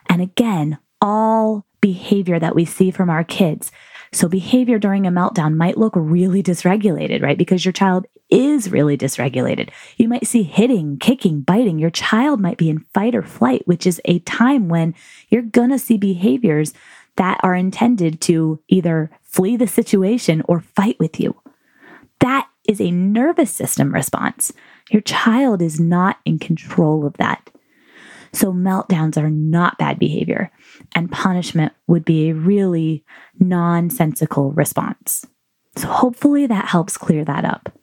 And 0.08 0.22
again, 0.22 0.78
all 1.00 1.66
behavior 1.80 2.38
that 2.38 2.54
we 2.54 2.64
see 2.64 2.90
from 2.90 3.10
our 3.10 3.24
kids 3.24 3.70
so, 4.14 4.28
behavior 4.28 4.78
during 4.78 5.08
a 5.08 5.10
meltdown 5.10 5.56
might 5.56 5.76
look 5.76 5.94
really 5.96 6.40
dysregulated, 6.40 7.20
right? 7.20 7.36
Because 7.36 7.64
your 7.64 7.72
child 7.72 8.06
is 8.30 8.70
really 8.70 8.96
dysregulated. 8.96 9.70
You 9.96 10.06
might 10.06 10.28
see 10.28 10.44
hitting, 10.44 10.98
kicking, 10.98 11.40
biting. 11.40 11.80
Your 11.80 11.90
child 11.90 12.40
might 12.40 12.56
be 12.56 12.70
in 12.70 12.78
fight 12.94 13.16
or 13.16 13.22
flight, 13.22 13.66
which 13.66 13.88
is 13.88 14.00
a 14.04 14.20
time 14.20 14.68
when 14.68 14.94
you're 15.30 15.42
going 15.42 15.70
to 15.70 15.80
see 15.80 15.96
behaviors 15.96 16.72
that 17.16 17.40
are 17.42 17.56
intended 17.56 18.20
to 18.22 18.60
either 18.68 19.10
flee 19.22 19.56
the 19.56 19.66
situation 19.66 20.42
or 20.46 20.60
fight 20.60 20.96
with 21.00 21.18
you. 21.18 21.34
That 22.24 22.48
is 22.66 22.80
a 22.80 22.90
nervous 22.90 23.50
system 23.50 23.92
response. 23.92 24.50
Your 24.90 25.02
child 25.02 25.60
is 25.60 25.78
not 25.78 26.20
in 26.24 26.38
control 26.38 27.04
of 27.06 27.18
that. 27.18 27.50
So, 28.32 28.50
meltdowns 28.50 29.18
are 29.18 29.28
not 29.28 29.76
bad 29.76 29.98
behavior, 29.98 30.50
and 30.94 31.12
punishment 31.12 31.74
would 31.86 32.02
be 32.02 32.30
a 32.30 32.34
really 32.34 33.04
nonsensical 33.38 34.52
response. 34.52 35.26
So, 35.76 35.86
hopefully, 35.86 36.46
that 36.46 36.64
helps 36.64 36.96
clear 36.96 37.26
that 37.26 37.44
up. 37.44 37.78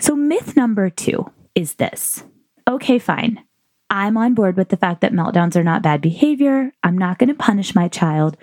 So, 0.00 0.14
myth 0.14 0.54
number 0.54 0.90
two 0.90 1.24
is 1.54 1.76
this 1.76 2.22
okay, 2.68 2.98
fine. 2.98 3.42
I'm 3.88 4.18
on 4.18 4.34
board 4.34 4.58
with 4.58 4.68
the 4.68 4.76
fact 4.76 5.00
that 5.00 5.14
meltdowns 5.14 5.56
are 5.56 5.64
not 5.64 5.82
bad 5.82 6.02
behavior. 6.02 6.72
I'm 6.82 6.98
not 6.98 7.18
going 7.18 7.30
to 7.30 7.34
punish 7.34 7.74
my 7.74 7.88
child. 7.88 8.36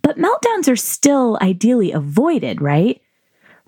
But 0.00 0.16
meltdowns 0.16 0.70
are 0.70 0.76
still 0.76 1.38
ideally 1.42 1.90
avoided, 1.90 2.62
right? 2.62 3.00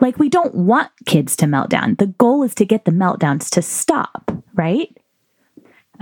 Like, 0.00 0.18
we 0.18 0.28
don't 0.28 0.54
want 0.54 0.90
kids 1.06 1.36
to 1.36 1.46
melt 1.46 1.70
down. 1.70 1.96
The 1.96 2.06
goal 2.06 2.42
is 2.42 2.54
to 2.56 2.64
get 2.64 2.84
the 2.84 2.90
meltdowns 2.90 3.50
to 3.50 3.62
stop, 3.62 4.30
right? 4.54 4.96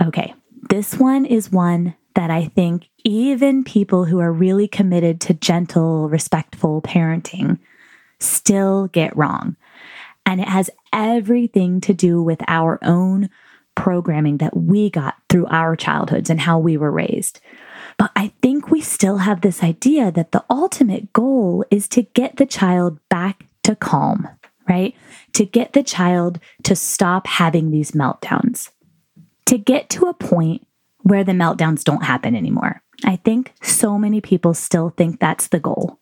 Okay, 0.01 0.33
this 0.69 0.95
one 0.95 1.25
is 1.25 1.51
one 1.51 1.95
that 2.15 2.29
I 2.29 2.45
think 2.45 2.89
even 3.03 3.63
people 3.63 4.05
who 4.05 4.19
are 4.19 4.31
really 4.31 4.67
committed 4.67 5.21
to 5.21 5.33
gentle, 5.33 6.09
respectful 6.09 6.81
parenting 6.81 7.59
still 8.19 8.87
get 8.87 9.15
wrong. 9.15 9.55
And 10.25 10.41
it 10.41 10.47
has 10.47 10.69
everything 10.91 11.81
to 11.81 11.93
do 11.93 12.21
with 12.21 12.41
our 12.47 12.79
own 12.83 13.29
programming 13.75 14.37
that 14.37 14.55
we 14.55 14.89
got 14.89 15.15
through 15.29 15.45
our 15.47 15.75
childhoods 15.75 16.29
and 16.29 16.41
how 16.41 16.59
we 16.59 16.77
were 16.77 16.91
raised. 16.91 17.39
But 17.97 18.11
I 18.15 18.33
think 18.41 18.69
we 18.69 18.81
still 18.81 19.17
have 19.17 19.41
this 19.41 19.63
idea 19.63 20.11
that 20.11 20.31
the 20.31 20.43
ultimate 20.49 21.13
goal 21.13 21.65
is 21.71 21.87
to 21.89 22.03
get 22.03 22.37
the 22.37 22.45
child 22.45 22.99
back 23.09 23.45
to 23.63 23.75
calm, 23.75 24.27
right? 24.67 24.95
To 25.33 25.45
get 25.45 25.73
the 25.73 25.83
child 25.83 26.39
to 26.63 26.75
stop 26.75 27.27
having 27.27 27.71
these 27.71 27.91
meltdowns 27.91 28.69
to 29.49 29.57
get 29.57 29.89
to 29.89 30.05
a 30.05 30.13
point 30.13 30.67
where 31.01 31.23
the 31.23 31.31
meltdowns 31.31 31.83
don't 31.83 32.03
happen 32.03 32.35
anymore. 32.35 32.83
I 33.03 33.15
think 33.15 33.55
so 33.63 33.97
many 33.97 34.21
people 34.21 34.53
still 34.53 34.91
think 34.91 35.19
that's 35.19 35.47
the 35.47 35.59
goal. 35.59 35.99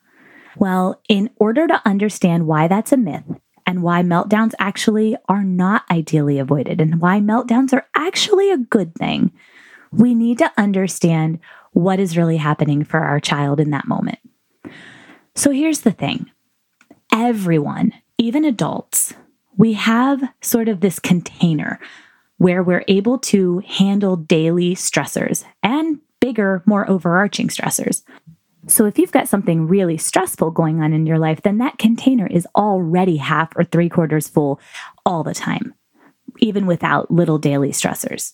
Well, 0.57 1.01
in 1.07 1.29
order 1.37 1.65
to 1.65 1.81
understand 1.85 2.45
why 2.45 2.67
that's 2.67 2.91
a 2.91 2.97
myth 2.97 3.23
and 3.65 3.83
why 3.83 4.01
meltdowns 4.01 4.53
actually 4.59 5.15
are 5.29 5.45
not 5.45 5.83
ideally 5.89 6.39
avoided 6.39 6.81
and 6.81 6.99
why 6.99 7.21
meltdowns 7.21 7.71
are 7.71 7.87
actually 7.95 8.51
a 8.51 8.57
good 8.57 8.93
thing, 8.95 9.31
we 9.93 10.13
need 10.13 10.39
to 10.39 10.51
understand 10.57 11.39
what 11.71 12.01
is 12.01 12.17
really 12.17 12.37
happening 12.37 12.83
for 12.83 12.99
our 12.99 13.21
child 13.21 13.61
in 13.61 13.69
that 13.69 13.87
moment. 13.87 14.19
So 15.35 15.51
here's 15.51 15.81
the 15.81 15.91
thing 15.93 16.29
everyone, 17.17 17.93
even 18.19 18.45
adults, 18.45 19.13
we 19.57 19.73
have 19.73 20.21
sort 20.41 20.69
of 20.69 20.81
this 20.81 20.99
container 20.99 21.79
where 22.37 22.61
we're 22.61 22.85
able 22.87 23.17
to 23.17 23.59
handle 23.65 24.15
daily 24.15 24.75
stressors 24.75 25.43
and 25.63 25.99
bigger, 26.19 26.61
more 26.67 26.87
overarching 26.87 27.47
stressors. 27.47 28.03
So, 28.67 28.85
if 28.85 28.99
you've 28.99 29.11
got 29.11 29.27
something 29.27 29.67
really 29.67 29.97
stressful 29.97 30.51
going 30.51 30.81
on 30.81 30.93
in 30.93 31.07
your 31.07 31.17
life, 31.17 31.41
then 31.41 31.57
that 31.57 31.79
container 31.79 32.27
is 32.27 32.47
already 32.55 33.17
half 33.17 33.51
or 33.55 33.63
three 33.63 33.89
quarters 33.89 34.27
full 34.27 34.59
all 35.05 35.23
the 35.23 35.33
time 35.33 35.73
even 36.39 36.65
without 36.65 37.09
little 37.09 37.37
daily 37.37 37.71
stressors. 37.71 38.33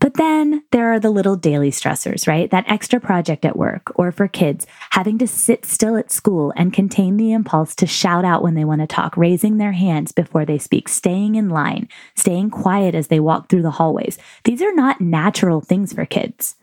But 0.00 0.14
then 0.14 0.64
there 0.70 0.92
are 0.92 1.00
the 1.00 1.10
little 1.10 1.36
daily 1.36 1.70
stressors, 1.70 2.26
right? 2.26 2.50
That 2.50 2.68
extra 2.68 3.00
project 3.00 3.44
at 3.44 3.56
work, 3.56 3.92
or 3.98 4.12
for 4.12 4.28
kids, 4.28 4.66
having 4.90 5.18
to 5.18 5.26
sit 5.26 5.64
still 5.64 5.96
at 5.96 6.10
school 6.10 6.52
and 6.56 6.72
contain 6.72 7.16
the 7.16 7.32
impulse 7.32 7.74
to 7.76 7.86
shout 7.86 8.24
out 8.24 8.42
when 8.42 8.54
they 8.54 8.64
want 8.64 8.80
to 8.80 8.86
talk, 8.86 9.16
raising 9.16 9.58
their 9.58 9.72
hands 9.72 10.12
before 10.12 10.44
they 10.44 10.58
speak, 10.58 10.88
staying 10.88 11.34
in 11.34 11.48
line, 11.48 11.88
staying 12.14 12.50
quiet 12.50 12.94
as 12.94 13.08
they 13.08 13.20
walk 13.20 13.48
through 13.48 13.62
the 13.62 13.72
hallways. 13.72 14.18
These 14.44 14.62
are 14.62 14.74
not 14.74 15.00
natural 15.00 15.60
things 15.60 15.92
for 15.92 16.06
kids. 16.06 16.56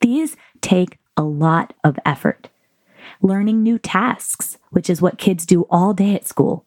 These 0.00 0.36
take 0.60 0.98
a 1.16 1.22
lot 1.22 1.72
of 1.82 1.98
effort. 2.04 2.48
Learning 3.22 3.62
new 3.62 3.78
tasks, 3.78 4.58
which 4.70 4.90
is 4.90 5.00
what 5.00 5.18
kids 5.18 5.46
do 5.46 5.62
all 5.70 5.94
day 5.94 6.14
at 6.14 6.26
school 6.26 6.65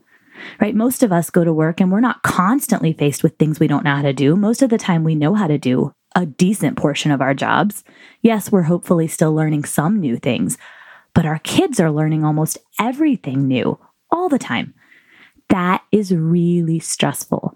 right? 0.60 0.76
Most 0.76 1.04
of 1.04 1.12
us 1.12 1.30
go 1.30 1.44
to 1.44 1.54
work 1.54 1.80
and 1.80 1.92
we're 1.92 2.00
not 2.00 2.24
constantly 2.24 2.94
faced 2.94 3.24
with 3.24 3.38
things 3.38 3.60
we 3.60 3.68
don't 3.68 3.84
know 3.84 3.96
how 3.96 4.02
to 4.02 4.14
do. 4.14 4.36
Most 4.36 4.62
of 4.62 4.70
the 4.70 4.78
time, 4.78 5.04
we 5.04 5.16
know 5.16 5.36
how 5.36 5.48
to 5.48 5.58
do 5.58 5.94
a 6.16 6.26
decent 6.26 6.78
portion 6.78 7.12
of 7.12 7.22
our 7.22 7.34
jobs. 7.34 7.84
Yes, 8.22 8.52
we're 8.52 8.64
hopefully 8.64 9.08
still 9.08 9.34
learning 9.34 9.66
some 9.66 10.00
new 10.00 10.18
things, 10.18 10.58
but 11.14 11.26
our 11.26 11.40
kids 11.40 11.80
are 11.80 11.92
learning 11.92 12.24
almost 12.24 12.58
everything 12.80 13.48
new 13.48 13.80
all 14.12 14.30
the 14.30 14.40
time. 14.40 14.74
That 15.50 15.84
is 15.92 16.14
really 16.14 16.80
stressful. 16.80 17.56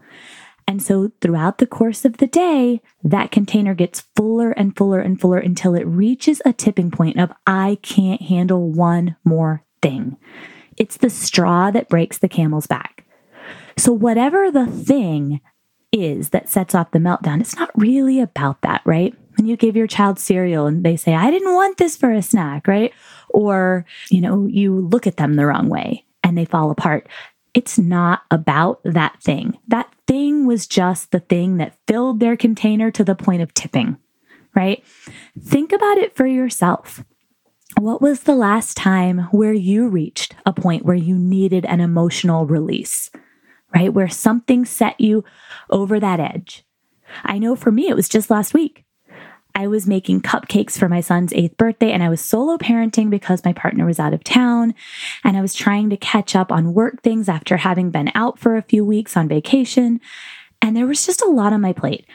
And 0.67 0.81
so 0.81 1.11
throughout 1.19 1.57
the 1.57 1.67
course 1.67 2.05
of 2.05 2.17
the 2.17 2.27
day, 2.27 2.81
that 3.03 3.31
container 3.31 3.73
gets 3.73 4.05
fuller 4.15 4.51
and 4.51 4.75
fuller 4.75 4.99
and 4.99 5.19
fuller 5.19 5.37
until 5.37 5.75
it 5.75 5.85
reaches 5.85 6.41
a 6.45 6.53
tipping 6.53 6.89
point 6.89 7.19
of, 7.19 7.33
I 7.45 7.79
can't 7.81 8.21
handle 8.21 8.71
one 8.71 9.15
more 9.25 9.63
thing. 9.81 10.17
It's 10.77 10.97
the 10.97 11.09
straw 11.09 11.71
that 11.71 11.89
breaks 11.89 12.17
the 12.17 12.29
camel's 12.29 12.67
back. 12.67 13.05
So, 13.77 13.91
whatever 13.91 14.51
the 14.51 14.67
thing 14.67 15.41
is 15.91 16.29
that 16.29 16.49
sets 16.49 16.75
off 16.75 16.91
the 16.91 16.99
meltdown, 16.99 17.41
it's 17.41 17.55
not 17.55 17.71
really 17.75 18.19
about 18.19 18.61
that, 18.61 18.81
right? 18.85 19.15
When 19.37 19.47
you 19.47 19.57
give 19.57 19.75
your 19.75 19.87
child 19.87 20.19
cereal 20.19 20.67
and 20.67 20.83
they 20.83 20.95
say, 20.95 21.15
I 21.15 21.31
didn't 21.31 21.53
want 21.53 21.77
this 21.77 21.95
for 21.95 22.11
a 22.11 22.21
snack, 22.21 22.67
right? 22.67 22.93
Or, 23.29 23.85
you 24.09 24.21
know, 24.21 24.45
you 24.45 24.79
look 24.79 25.07
at 25.07 25.17
them 25.17 25.35
the 25.35 25.45
wrong 25.45 25.69
way 25.69 26.05
and 26.23 26.37
they 26.37 26.45
fall 26.45 26.71
apart. 26.71 27.07
It's 27.53 27.77
not 27.77 28.23
about 28.31 28.81
that 28.83 29.21
thing. 29.21 29.57
That 29.67 29.93
thing 30.07 30.45
was 30.45 30.67
just 30.67 31.11
the 31.11 31.19
thing 31.19 31.57
that 31.57 31.77
filled 31.87 32.19
their 32.19 32.37
container 32.37 32.91
to 32.91 33.03
the 33.03 33.15
point 33.15 33.41
of 33.41 33.53
tipping, 33.53 33.97
right? 34.55 34.83
Think 35.39 35.71
about 35.71 35.97
it 35.97 36.15
for 36.15 36.25
yourself. 36.25 37.03
What 37.79 38.01
was 38.01 38.21
the 38.21 38.35
last 38.35 38.77
time 38.77 39.19
where 39.31 39.53
you 39.53 39.87
reached 39.87 40.35
a 40.45 40.53
point 40.53 40.85
where 40.85 40.95
you 40.95 41.17
needed 41.17 41.65
an 41.65 41.79
emotional 41.79 42.45
release, 42.45 43.09
right? 43.75 43.93
Where 43.93 44.09
something 44.09 44.63
set 44.63 44.99
you 45.01 45.23
over 45.69 45.99
that 45.99 46.19
edge? 46.19 46.65
I 47.23 47.39
know 47.39 47.55
for 47.55 47.71
me, 47.71 47.89
it 47.89 47.95
was 47.95 48.07
just 48.07 48.29
last 48.29 48.53
week. 48.53 48.85
I 49.55 49.67
was 49.67 49.87
making 49.87 50.21
cupcakes 50.21 50.77
for 50.77 50.87
my 50.87 51.01
son's 51.01 51.33
eighth 51.33 51.57
birthday 51.57 51.91
and 51.91 52.01
I 52.01 52.09
was 52.09 52.21
solo 52.21 52.57
parenting 52.57 53.09
because 53.09 53.45
my 53.45 53.53
partner 53.53 53.85
was 53.85 53.99
out 53.99 54.13
of 54.13 54.23
town. 54.23 54.73
And 55.23 55.35
I 55.35 55.41
was 55.41 55.53
trying 55.53 55.89
to 55.89 55.97
catch 55.97 56.35
up 56.35 56.51
on 56.51 56.73
work 56.73 57.01
things 57.01 57.29
after 57.29 57.57
having 57.57 57.91
been 57.91 58.11
out 58.15 58.39
for 58.39 58.55
a 58.55 58.63
few 58.63 58.85
weeks 58.85 59.17
on 59.17 59.27
vacation. 59.27 59.99
And 60.61 60.75
there 60.75 60.87
was 60.87 61.05
just 61.05 61.21
a 61.21 61.29
lot 61.29 61.53
on 61.53 61.61
my 61.61 61.73
plate. 61.73 62.05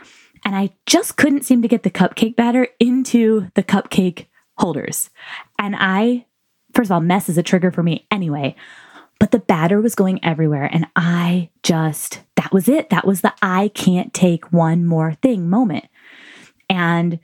And 0.45 0.57
I 0.57 0.71
just 0.87 1.17
couldn't 1.17 1.45
seem 1.45 1.63
to 1.63 1.69
get 1.69 1.83
the 1.83 1.91
cupcake 1.91 2.37
batter 2.37 2.69
into 2.81 3.49
the 3.55 3.63
cupcake 3.63 4.27
holders. 4.59 5.11
And 5.59 5.75
I, 5.79 6.27
first 6.75 6.89
of 6.89 6.95
all, 6.95 7.01
mess 7.01 7.29
is 7.29 7.39
a 7.39 7.43
trigger 7.43 7.71
for 7.71 7.83
me 7.83 8.07
anyway. 8.11 8.57
But 9.19 9.33
the 9.33 9.41
batter 9.41 9.81
was 9.81 9.95
going 9.95 10.25
everywhere. 10.25 10.69
And 10.73 10.87
I 10.95 11.51
just, 11.63 12.21
that 12.37 12.53
was 12.53 12.69
it. 12.69 12.91
That 12.91 13.07
was 13.07 13.21
the 13.21 13.35
I 13.43 13.69
can't 13.69 14.15
take 14.15 14.53
one 14.53 14.87
more 14.87 15.15
thing 15.15 15.51
moment. 15.51 15.87
And 16.71 17.19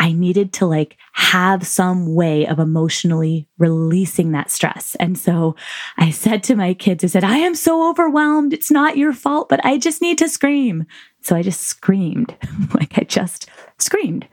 I 0.00 0.12
needed 0.12 0.54
to 0.54 0.66
like 0.66 0.96
have 1.12 1.66
some 1.66 2.14
way 2.14 2.46
of 2.46 2.58
emotionally 2.58 3.46
releasing 3.58 4.32
that 4.32 4.50
stress. 4.50 4.94
And 4.98 5.18
so 5.18 5.56
I 5.98 6.10
said 6.10 6.42
to 6.44 6.56
my 6.56 6.72
kids, 6.72 7.04
I 7.04 7.08
said, 7.08 7.22
I 7.22 7.36
am 7.36 7.54
so 7.54 7.90
overwhelmed. 7.90 8.54
It's 8.54 8.70
not 8.70 8.96
your 8.96 9.12
fault, 9.12 9.50
but 9.50 9.64
I 9.64 9.76
just 9.76 10.00
need 10.00 10.16
to 10.18 10.28
scream. 10.28 10.86
So 11.20 11.36
I 11.36 11.42
just 11.42 11.60
screamed. 11.60 12.34
like 12.74 12.96
I 12.96 13.02
just 13.02 13.50
screamed. 13.78 14.26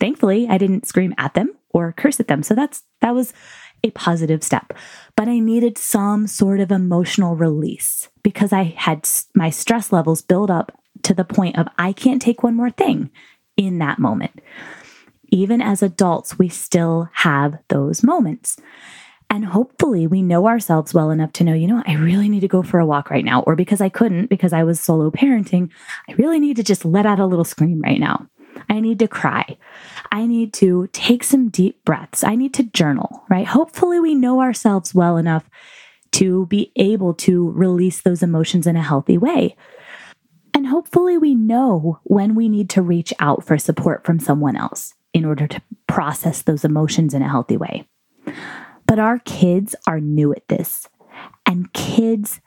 Thankfully, 0.00 0.46
I 0.48 0.56
didn't 0.56 0.86
scream 0.86 1.14
at 1.18 1.34
them 1.34 1.54
or 1.76 1.92
curse 1.92 2.18
at 2.20 2.28
them. 2.28 2.42
So 2.42 2.54
that's 2.54 2.82
that 3.00 3.14
was 3.14 3.32
a 3.84 3.90
positive 3.90 4.42
step. 4.42 4.72
But 5.16 5.28
I 5.28 5.38
needed 5.38 5.78
some 5.78 6.26
sort 6.26 6.60
of 6.60 6.72
emotional 6.72 7.36
release 7.36 8.08
because 8.22 8.52
I 8.52 8.64
had 8.64 9.08
my 9.34 9.50
stress 9.50 9.92
levels 9.92 10.22
build 10.22 10.50
up 10.50 10.72
to 11.02 11.14
the 11.14 11.24
point 11.24 11.58
of 11.58 11.68
I 11.78 11.92
can't 11.92 12.22
take 12.22 12.42
one 12.42 12.54
more 12.54 12.70
thing 12.70 13.10
in 13.56 13.78
that 13.78 13.98
moment. 13.98 14.40
Even 15.28 15.60
as 15.60 15.82
adults, 15.82 16.38
we 16.38 16.48
still 16.48 17.08
have 17.12 17.58
those 17.68 18.02
moments. 18.02 18.56
And 19.28 19.44
hopefully, 19.44 20.06
we 20.06 20.22
know 20.22 20.46
ourselves 20.46 20.94
well 20.94 21.10
enough 21.10 21.32
to 21.32 21.44
know, 21.44 21.52
you 21.52 21.66
know, 21.66 21.82
I 21.84 21.94
really 21.94 22.28
need 22.28 22.40
to 22.40 22.48
go 22.48 22.62
for 22.62 22.78
a 22.78 22.86
walk 22.86 23.10
right 23.10 23.24
now. 23.24 23.42
Or 23.42 23.56
because 23.56 23.80
I 23.80 23.88
couldn't, 23.88 24.30
because 24.30 24.52
I 24.52 24.62
was 24.62 24.80
solo 24.80 25.10
parenting, 25.10 25.70
I 26.08 26.12
really 26.12 26.38
need 26.38 26.56
to 26.56 26.62
just 26.62 26.84
let 26.84 27.06
out 27.06 27.18
a 27.18 27.26
little 27.26 27.44
scream 27.44 27.80
right 27.80 27.98
now. 27.98 28.28
I 28.68 28.80
need 28.80 28.98
to 29.00 29.08
cry. 29.08 29.56
I 30.10 30.26
need 30.26 30.52
to 30.54 30.88
take 30.92 31.24
some 31.24 31.48
deep 31.48 31.84
breaths. 31.84 32.24
I 32.24 32.34
need 32.34 32.54
to 32.54 32.62
journal, 32.62 33.24
right? 33.28 33.46
Hopefully, 33.46 34.00
we 34.00 34.14
know 34.14 34.40
ourselves 34.40 34.94
well 34.94 35.16
enough 35.16 35.48
to 36.12 36.46
be 36.46 36.72
able 36.76 37.14
to 37.14 37.50
release 37.50 38.00
those 38.00 38.22
emotions 38.22 38.66
in 38.66 38.76
a 38.76 38.82
healthy 38.82 39.18
way. 39.18 39.56
And 40.54 40.66
hopefully, 40.66 41.18
we 41.18 41.34
know 41.34 42.00
when 42.04 42.34
we 42.34 42.48
need 42.48 42.70
to 42.70 42.82
reach 42.82 43.12
out 43.18 43.44
for 43.44 43.58
support 43.58 44.04
from 44.04 44.18
someone 44.18 44.56
else 44.56 44.94
in 45.12 45.24
order 45.24 45.46
to 45.46 45.62
process 45.86 46.42
those 46.42 46.64
emotions 46.64 47.14
in 47.14 47.22
a 47.22 47.28
healthy 47.28 47.56
way. 47.56 47.86
But 48.86 48.98
our 48.98 49.18
kids 49.18 49.74
are 49.86 50.00
new 50.00 50.32
at 50.32 50.48
this, 50.48 50.88
and 51.44 51.72
kids 51.72 52.40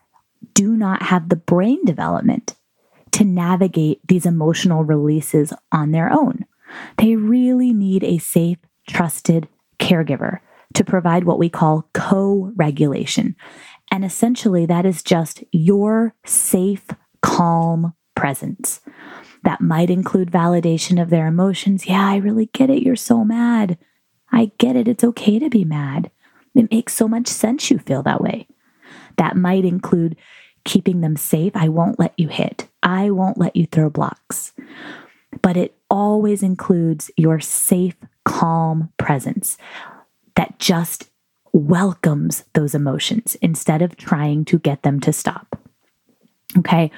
do 0.53 0.75
not 0.75 1.03
have 1.03 1.29
the 1.29 1.35
brain 1.35 1.83
development 1.85 2.55
to 3.11 3.23
navigate 3.23 3.99
these 4.07 4.25
emotional 4.25 4.83
releases 4.83 5.53
on 5.71 5.91
their 5.91 6.11
own. 6.11 6.45
They 6.97 7.15
really 7.15 7.73
need 7.73 8.03
a 8.03 8.17
safe, 8.17 8.57
trusted 8.87 9.47
caregiver 9.79 10.39
to 10.73 10.83
provide 10.83 11.23
what 11.23 11.39
we 11.39 11.49
call 11.49 11.89
co 11.93 12.51
regulation. 12.55 13.35
And 13.91 14.05
essentially, 14.05 14.65
that 14.65 14.85
is 14.85 15.01
just 15.01 15.43
your 15.51 16.13
safe, 16.25 16.87
calm 17.21 17.93
presence. 18.15 18.81
That 19.43 19.61
might 19.61 19.89
include 19.89 20.31
validation 20.31 21.01
of 21.01 21.09
their 21.09 21.25
emotions. 21.25 21.87
Yeah, 21.87 22.07
I 22.07 22.17
really 22.17 22.47
get 22.47 22.69
it. 22.69 22.83
You're 22.83 22.95
so 22.95 23.23
mad. 23.23 23.77
I 24.31 24.51
get 24.57 24.75
it. 24.75 24.87
It's 24.87 25.03
okay 25.03 25.39
to 25.39 25.49
be 25.49 25.63
mad. 25.63 26.11
It 26.53 26.71
makes 26.71 26.93
so 26.93 27.07
much 27.07 27.27
sense 27.27 27.71
you 27.71 27.79
feel 27.79 28.03
that 28.03 28.21
way. 28.21 28.47
That 29.17 29.37
might 29.37 29.65
include 29.65 30.17
keeping 30.65 31.01
them 31.01 31.15
safe. 31.15 31.55
I 31.55 31.69
won't 31.69 31.99
let 31.99 32.13
you 32.17 32.27
hit. 32.27 32.67
I 32.83 33.09
won't 33.11 33.37
let 33.37 33.55
you 33.55 33.65
throw 33.65 33.89
blocks. 33.89 34.53
But 35.41 35.57
it 35.57 35.78
always 35.89 36.43
includes 36.43 37.11
your 37.17 37.39
safe, 37.39 37.95
calm 38.25 38.91
presence 38.97 39.57
that 40.35 40.59
just 40.59 41.09
welcomes 41.51 42.43
those 42.53 42.75
emotions 42.75 43.35
instead 43.41 43.81
of 43.81 43.97
trying 43.97 44.45
to 44.45 44.59
get 44.59 44.83
them 44.83 44.99
to 44.99 45.11
stop. 45.11 45.59
Okay. 46.57 46.91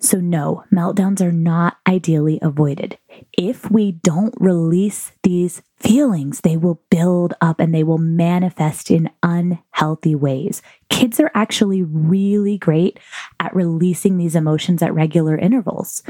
So, 0.00 0.20
no, 0.20 0.62
meltdowns 0.72 1.20
are 1.20 1.32
not 1.32 1.78
ideally 1.88 2.38
avoided. 2.40 2.98
If 3.36 3.68
we 3.68 3.92
don't 3.92 4.34
release 4.38 5.10
these 5.24 5.60
feelings, 5.76 6.42
they 6.42 6.56
will 6.56 6.80
build 6.88 7.34
up 7.40 7.58
and 7.58 7.74
they 7.74 7.82
will 7.82 7.98
manifest 7.98 8.92
in 8.92 9.10
unhealthy 9.24 10.14
ways. 10.14 10.62
Kids 10.88 11.18
are 11.18 11.32
actually 11.34 11.82
really 11.82 12.58
great 12.58 13.00
at 13.40 13.54
releasing 13.56 14.18
these 14.18 14.36
emotions 14.36 14.82
at 14.82 14.94
regular 14.94 15.36
intervals. 15.36 16.04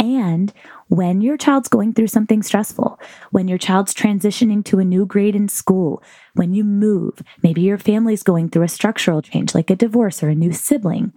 And 0.00 0.50
when 0.88 1.20
your 1.20 1.36
child's 1.36 1.68
going 1.68 1.92
through 1.92 2.06
something 2.06 2.42
stressful, 2.42 2.98
when 3.30 3.48
your 3.48 3.58
child's 3.58 3.94
transitioning 3.94 4.64
to 4.64 4.78
a 4.78 4.84
new 4.84 5.04
grade 5.04 5.36
in 5.36 5.46
school, 5.46 6.02
when 6.34 6.54
you 6.54 6.64
move, 6.64 7.22
maybe 7.42 7.60
your 7.60 7.76
family's 7.76 8.22
going 8.22 8.48
through 8.48 8.62
a 8.62 8.68
structural 8.68 9.20
change 9.20 9.54
like 9.54 9.68
a 9.68 9.76
divorce 9.76 10.22
or 10.22 10.30
a 10.30 10.34
new 10.34 10.52
sibling, 10.52 11.12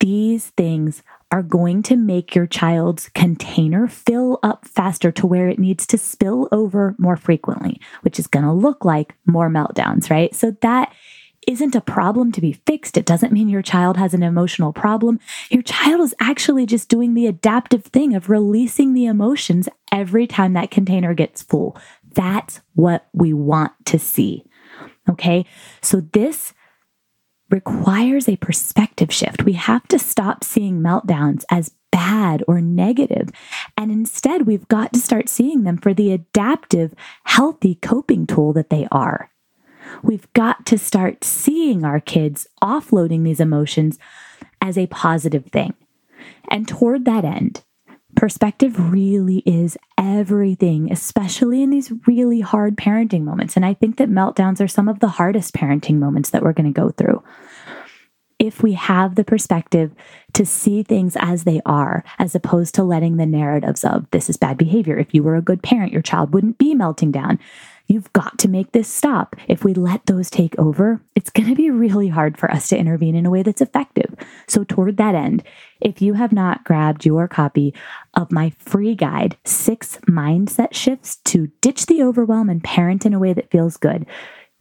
these 0.00 0.46
things 0.56 1.02
are 1.30 1.42
going 1.42 1.82
to 1.82 1.96
make 1.96 2.34
your 2.34 2.46
child's 2.46 3.10
container 3.10 3.86
fill 3.86 4.38
up 4.42 4.66
faster 4.66 5.12
to 5.12 5.26
where 5.26 5.48
it 5.48 5.58
needs 5.58 5.86
to 5.86 5.98
spill 5.98 6.48
over 6.50 6.94
more 6.96 7.16
frequently, 7.16 7.78
which 8.00 8.18
is 8.18 8.26
going 8.26 8.44
to 8.44 8.52
look 8.52 8.86
like 8.86 9.14
more 9.26 9.50
meltdowns, 9.50 10.10
right? 10.10 10.34
So 10.34 10.56
that 10.62 10.94
isn't 11.48 11.74
a 11.74 11.80
problem 11.80 12.30
to 12.30 12.42
be 12.42 12.52
fixed. 12.52 12.98
It 12.98 13.06
doesn't 13.06 13.32
mean 13.32 13.48
your 13.48 13.62
child 13.62 13.96
has 13.96 14.12
an 14.12 14.22
emotional 14.22 14.72
problem. 14.72 15.18
Your 15.50 15.62
child 15.62 16.02
is 16.02 16.14
actually 16.20 16.66
just 16.66 16.90
doing 16.90 17.14
the 17.14 17.26
adaptive 17.26 17.84
thing 17.84 18.14
of 18.14 18.28
releasing 18.28 18.92
the 18.92 19.06
emotions 19.06 19.66
every 19.90 20.26
time 20.26 20.52
that 20.52 20.70
container 20.70 21.14
gets 21.14 21.42
full. 21.42 21.76
That's 22.12 22.60
what 22.74 23.06
we 23.14 23.32
want 23.32 23.72
to 23.86 23.98
see. 23.98 24.44
Okay. 25.08 25.46
So 25.80 26.02
this 26.12 26.52
requires 27.48 28.28
a 28.28 28.36
perspective 28.36 29.10
shift. 29.10 29.44
We 29.44 29.54
have 29.54 29.88
to 29.88 29.98
stop 29.98 30.44
seeing 30.44 30.80
meltdowns 30.80 31.44
as 31.50 31.72
bad 31.90 32.44
or 32.46 32.60
negative, 32.60 33.30
and 33.74 33.90
instead, 33.90 34.46
we've 34.46 34.68
got 34.68 34.92
to 34.92 35.00
start 35.00 35.30
seeing 35.30 35.62
them 35.62 35.78
for 35.78 35.94
the 35.94 36.12
adaptive, 36.12 36.94
healthy 37.24 37.76
coping 37.76 38.26
tool 38.26 38.52
that 38.52 38.68
they 38.68 38.86
are. 38.92 39.30
We've 40.02 40.32
got 40.32 40.66
to 40.66 40.78
start 40.78 41.24
seeing 41.24 41.84
our 41.84 42.00
kids 42.00 42.46
offloading 42.62 43.24
these 43.24 43.40
emotions 43.40 43.98
as 44.60 44.78
a 44.78 44.86
positive 44.86 45.46
thing. 45.46 45.74
And 46.50 46.66
toward 46.66 47.04
that 47.04 47.24
end, 47.24 47.62
Perspective 48.16 48.92
really 48.92 49.44
is 49.46 49.76
everything, 49.96 50.90
especially 50.90 51.62
in 51.62 51.70
these 51.70 51.92
really 52.06 52.40
hard 52.40 52.76
parenting 52.76 53.22
moments. 53.22 53.54
And 53.54 53.64
I 53.64 53.74
think 53.74 53.96
that 53.98 54.10
meltdowns 54.10 54.60
are 54.60 54.66
some 54.66 54.88
of 54.88 54.98
the 54.98 55.08
hardest 55.08 55.54
parenting 55.54 55.98
moments 55.98 56.30
that 56.30 56.42
we're 56.42 56.54
going 56.54 56.72
to 56.72 56.80
go 56.80 56.90
through. 56.90 57.22
If 58.38 58.62
we 58.62 58.72
have 58.72 59.14
the 59.14 59.24
perspective 59.24 59.92
to 60.32 60.46
see 60.46 60.82
things 60.82 61.16
as 61.20 61.44
they 61.44 61.60
are, 61.66 62.02
as 62.18 62.34
opposed 62.34 62.74
to 62.76 62.82
letting 62.82 63.18
the 63.18 63.26
narratives 63.26 63.84
of 63.84 64.10
this 64.10 64.30
is 64.30 64.36
bad 64.36 64.56
behavior. 64.56 64.98
If 64.98 65.14
you 65.14 65.22
were 65.22 65.36
a 65.36 65.42
good 65.42 65.62
parent, 65.62 65.92
your 65.92 66.02
child 66.02 66.32
wouldn't 66.32 66.58
be 66.58 66.74
melting 66.74 67.12
down. 67.12 67.38
You've 67.88 68.12
got 68.12 68.38
to 68.40 68.48
make 68.48 68.72
this 68.72 68.86
stop. 68.86 69.34
If 69.48 69.64
we 69.64 69.72
let 69.72 70.04
those 70.04 70.28
take 70.28 70.56
over, 70.58 71.00
it's 71.16 71.30
going 71.30 71.48
to 71.48 71.54
be 71.54 71.70
really 71.70 72.08
hard 72.08 72.36
for 72.36 72.50
us 72.50 72.68
to 72.68 72.76
intervene 72.76 73.14
in 73.14 73.24
a 73.24 73.30
way 73.30 73.42
that's 73.42 73.62
effective. 73.62 74.14
So, 74.46 74.62
toward 74.62 74.98
that 74.98 75.14
end, 75.14 75.42
if 75.80 76.02
you 76.02 76.12
have 76.12 76.30
not 76.30 76.64
grabbed 76.64 77.06
your 77.06 77.26
copy 77.28 77.74
of 78.12 78.30
my 78.30 78.50
free 78.58 78.94
guide, 78.94 79.38
Six 79.44 79.96
Mindset 80.08 80.74
Shifts 80.74 81.16
to 81.24 81.50
Ditch 81.62 81.86
the 81.86 82.02
Overwhelm 82.02 82.50
and 82.50 82.62
Parent 82.62 83.06
in 83.06 83.14
a 83.14 83.18
Way 83.18 83.32
That 83.32 83.50
Feels 83.50 83.78
Good, 83.78 84.04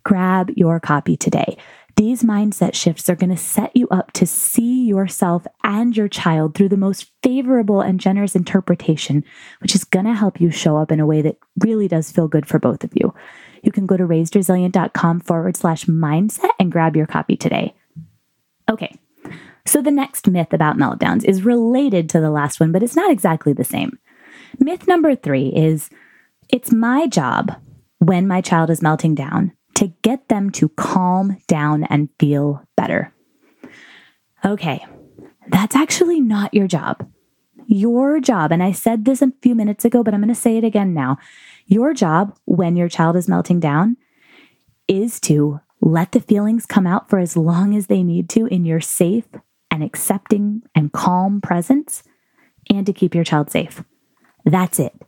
grab 0.03 0.49
your 0.55 0.79
copy 0.79 1.17
today. 1.17 1.57
These 1.97 2.21
mindset 2.21 2.75
shifts 2.75 3.09
are 3.09 3.15
going 3.15 3.31
to 3.31 3.37
set 3.37 3.75
you 3.75 3.87
up 3.89 4.11
to 4.13 4.27
see 4.27 4.85
yourself 4.85 5.47
and 5.63 5.97
your 5.97 6.07
child 6.07 6.53
through 6.53 6.69
the 6.69 6.77
most 6.77 7.11
favorable 7.23 7.81
and 7.81 7.99
generous 7.99 8.35
interpretation, 8.35 9.25
which 9.61 9.73
is 9.73 9.83
going 9.83 10.05
to 10.05 10.13
help 10.13 10.39
you 10.39 10.51
show 10.51 10.77
up 10.77 10.91
in 10.91 10.99
a 10.99 11.07
way 11.07 11.23
that 11.23 11.39
really 11.65 11.87
does 11.87 12.11
feel 12.11 12.27
good 12.27 12.45
for 12.45 12.59
both 12.59 12.83
of 12.83 12.91
you. 12.93 13.15
You 13.63 13.71
can 13.71 13.87
go 13.87 13.97
to 13.97 14.03
raisedresilient.com 14.03 15.21
forward 15.21 15.57
slash 15.57 15.85
mindset 15.85 16.51
and 16.59 16.71
grab 16.71 16.95
your 16.95 17.07
copy 17.07 17.35
today. 17.35 17.73
Okay, 18.69 18.95
so 19.65 19.81
the 19.81 19.89
next 19.89 20.27
myth 20.27 20.53
about 20.53 20.77
meltdowns 20.77 21.25
is 21.25 21.45
related 21.45 22.09
to 22.11 22.19
the 22.19 22.29
last 22.29 22.59
one, 22.59 22.71
but 22.71 22.83
it's 22.83 22.95
not 22.95 23.09
exactly 23.09 23.53
the 23.53 23.63
same. 23.63 23.97
Myth 24.59 24.87
number 24.87 25.15
three 25.15 25.47
is 25.47 25.89
it's 26.47 26.71
my 26.71 27.07
job 27.07 27.55
when 27.97 28.27
my 28.27 28.39
child 28.39 28.69
is 28.69 28.83
melting 28.83 29.15
down 29.15 29.56
to 29.77 29.93
get 30.01 30.27
them 30.27 30.49
to 30.49 30.69
calm 30.69 31.37
down 31.47 31.83
and 31.83 32.09
feel 32.19 32.63
better. 32.75 33.13
Okay, 34.43 34.83
that's 35.49 35.75
actually 35.75 36.19
not 36.19 36.51
your 36.51 36.65
job. 36.65 37.07
Your 37.67 38.19
job, 38.19 38.51
and 38.51 38.63
I 38.63 38.71
said 38.71 39.05
this 39.05 39.21
a 39.21 39.31
few 39.43 39.53
minutes 39.53 39.85
ago, 39.85 40.01
but 40.01 40.15
I'm 40.15 40.21
going 40.21 40.33
to 40.33 40.39
say 40.39 40.57
it 40.57 40.63
again 40.63 40.95
now. 40.95 41.19
Your 41.67 41.93
job 41.93 42.35
when 42.45 42.75
your 42.75 42.89
child 42.89 43.15
is 43.15 43.27
melting 43.27 43.59
down 43.59 43.97
is 44.87 45.19
to 45.21 45.59
let 45.79 46.11
the 46.11 46.21
feelings 46.21 46.65
come 46.65 46.87
out 46.87 47.07
for 47.07 47.19
as 47.19 47.37
long 47.37 47.75
as 47.75 47.85
they 47.85 48.01
need 48.01 48.29
to 48.29 48.47
in 48.47 48.65
your 48.65 48.81
safe 48.81 49.27
and 49.69 49.83
accepting 49.83 50.63
and 50.73 50.91
calm 50.91 51.39
presence 51.39 52.01
and 52.67 52.83
to 52.87 52.93
keep 52.93 53.13
your 53.13 53.23
child 53.23 53.51
safe. 53.51 53.83
That's 54.43 54.79
it. 54.79 54.99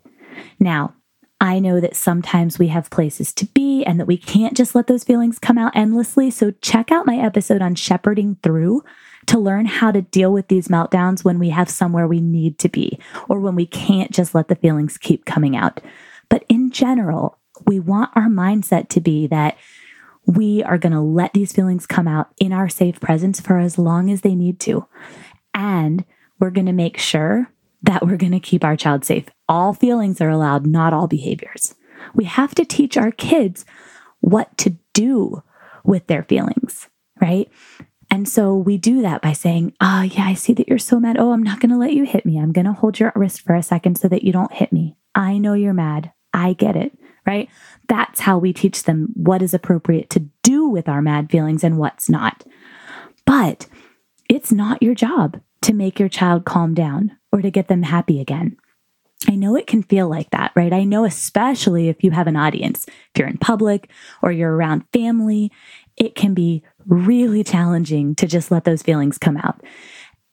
Now, 0.60 0.94
I 1.42 1.60
know 1.60 1.80
that 1.80 1.96
sometimes 1.96 2.60
we 2.60 2.68
have 2.68 2.90
places 2.90 3.34
to 3.34 3.46
be 3.46 3.84
and 3.86 4.00
that 4.00 4.08
we 4.08 4.18
can't 4.18 4.58
just 4.58 4.76
let 4.76 4.88
those 4.88 5.06
feelings 5.06 5.40
come 5.40 5.58
out 5.58 5.76
endlessly. 5.76 6.32
So, 6.32 6.52
check 6.62 6.92
out 6.92 7.06
my 7.06 7.18
episode 7.18 7.62
on 7.62 7.76
shepherding 7.76 8.38
through 8.44 8.84
to 9.28 9.40
learn 9.40 9.66
how 9.66 9.92
to 9.92 10.02
deal 10.02 10.34
with 10.34 10.48
these 10.48 10.68
meltdowns 10.68 11.24
when 11.24 11.40
we 11.40 11.50
have 11.50 11.70
somewhere 11.70 12.08
we 12.08 12.20
need 12.20 12.58
to 12.60 12.70
be 12.70 13.00
or 13.30 13.40
when 13.40 13.56
we 13.56 13.66
can't 13.66 14.12
just 14.12 14.34
let 14.34 14.48
the 14.48 14.56
feelings 14.56 14.98
keep 14.98 15.26
coming 15.26 15.56
out. 15.56 15.82
But 16.30 16.44
in 16.50 16.72
general, 16.72 17.38
we 17.66 17.80
want 17.80 18.12
our 18.16 18.28
mindset 18.28 18.90
to 18.90 19.02
be 19.02 19.28
that 19.28 19.58
we 20.26 20.64
are 20.64 20.78
going 20.78 20.94
to 20.94 21.02
let 21.02 21.34
these 21.34 21.52
feelings 21.52 21.88
come 21.88 22.08
out 22.08 22.30
in 22.40 22.54
our 22.54 22.70
safe 22.70 23.00
presence 23.00 23.40
for 23.40 23.60
as 23.60 23.78
long 23.78 24.10
as 24.12 24.22
they 24.22 24.36
need 24.36 24.60
to. 24.62 24.86
And 25.54 26.06
we're 26.40 26.52
going 26.52 26.68
to 26.68 26.74
make 26.74 26.98
sure 26.98 27.52
that 27.82 28.06
we're 28.06 28.18
going 28.18 28.32
to 28.32 28.40
keep 28.40 28.64
our 28.64 28.76
child 28.76 29.06
safe. 29.06 29.26
All 29.48 29.74
feelings 29.74 30.22
are 30.22 30.30
allowed, 30.30 30.66
not 30.66 30.94
all 30.94 31.08
behaviors. 31.08 31.76
We 32.14 32.26
have 32.26 32.56
to 32.56 32.66
teach 32.66 32.98
our 32.98 33.12
kids 33.12 33.66
what 34.20 34.58
to 34.60 34.76
do 34.94 35.44
with 35.84 36.08
their 36.08 36.24
feelings, 36.24 36.90
right? 37.22 37.50
And 38.12 38.28
so 38.28 38.56
we 38.56 38.78
do 38.78 39.02
that 39.02 39.22
by 39.22 39.34
saying, 39.34 39.74
Oh, 39.80 40.02
yeah, 40.02 40.26
I 40.26 40.34
see 40.34 40.54
that 40.54 40.68
you're 40.68 40.78
so 40.78 41.00
mad. 41.00 41.18
Oh, 41.18 41.32
I'm 41.32 41.44
not 41.44 41.60
going 41.60 41.70
to 41.70 41.78
let 41.78 41.94
you 41.94 42.06
hit 42.06 42.26
me. 42.26 42.40
I'm 42.40 42.52
going 42.52 42.66
to 42.66 42.74
hold 42.74 43.00
your 43.00 43.14
wrist 43.16 43.42
for 43.42 43.56
a 43.56 43.64
second 43.64 43.98
so 43.98 44.08
that 44.08 44.24
you 44.24 44.34
don't 44.34 44.54
hit 44.54 44.74
me. 44.74 44.96
I 45.16 45.38
know 45.38 45.54
you're 45.54 45.74
mad. 45.74 46.12
I 46.34 46.54
get 46.54 46.76
it, 46.76 46.98
right? 47.26 47.50
That's 47.88 48.22
how 48.22 48.38
we 48.38 48.54
teach 48.54 48.84
them 48.84 49.10
what 49.16 49.42
is 49.42 49.54
appropriate 49.54 50.10
to 50.12 50.28
do 50.44 50.68
with 50.68 50.90
our 50.90 51.02
mad 51.02 51.30
feelings 51.30 51.64
and 51.64 51.78
what's 51.78 52.10
not. 52.10 52.46
But 53.26 53.68
it's 54.28 54.52
not 54.52 54.82
your 54.84 54.96
job 54.96 55.40
to 55.62 55.74
make 55.74 56.00
your 56.00 56.10
child 56.10 56.46
calm 56.46 56.74
down 56.74 57.18
or 57.32 57.42
to 57.42 57.52
get 57.52 57.68
them 57.68 57.84
happy 57.84 58.20
again. 58.20 58.58
I 59.28 59.36
know 59.36 59.56
it 59.56 59.68
can 59.68 59.84
feel 59.84 60.08
like 60.10 60.30
that, 60.30 60.54
right? 60.56 60.72
I 60.72 60.86
know, 60.86 61.04
especially 61.04 61.90
if 61.90 62.04
you 62.04 62.12
have 62.12 62.28
an 62.28 62.38
audience, 62.38 62.86
if 62.88 63.20
you're 63.20 63.28
in 63.28 63.38
public 63.38 63.92
or 64.22 64.32
you're 64.32 64.56
around 64.56 64.86
family, 64.94 65.52
it 65.98 66.16
can 66.16 66.34
be 66.34 66.64
really 66.86 67.44
challenging 67.44 68.16
to 68.16 68.28
just 68.28 68.50
let 68.50 68.64
those 68.64 68.82
feelings 68.82 69.18
come 69.18 69.36
out. 69.36 69.62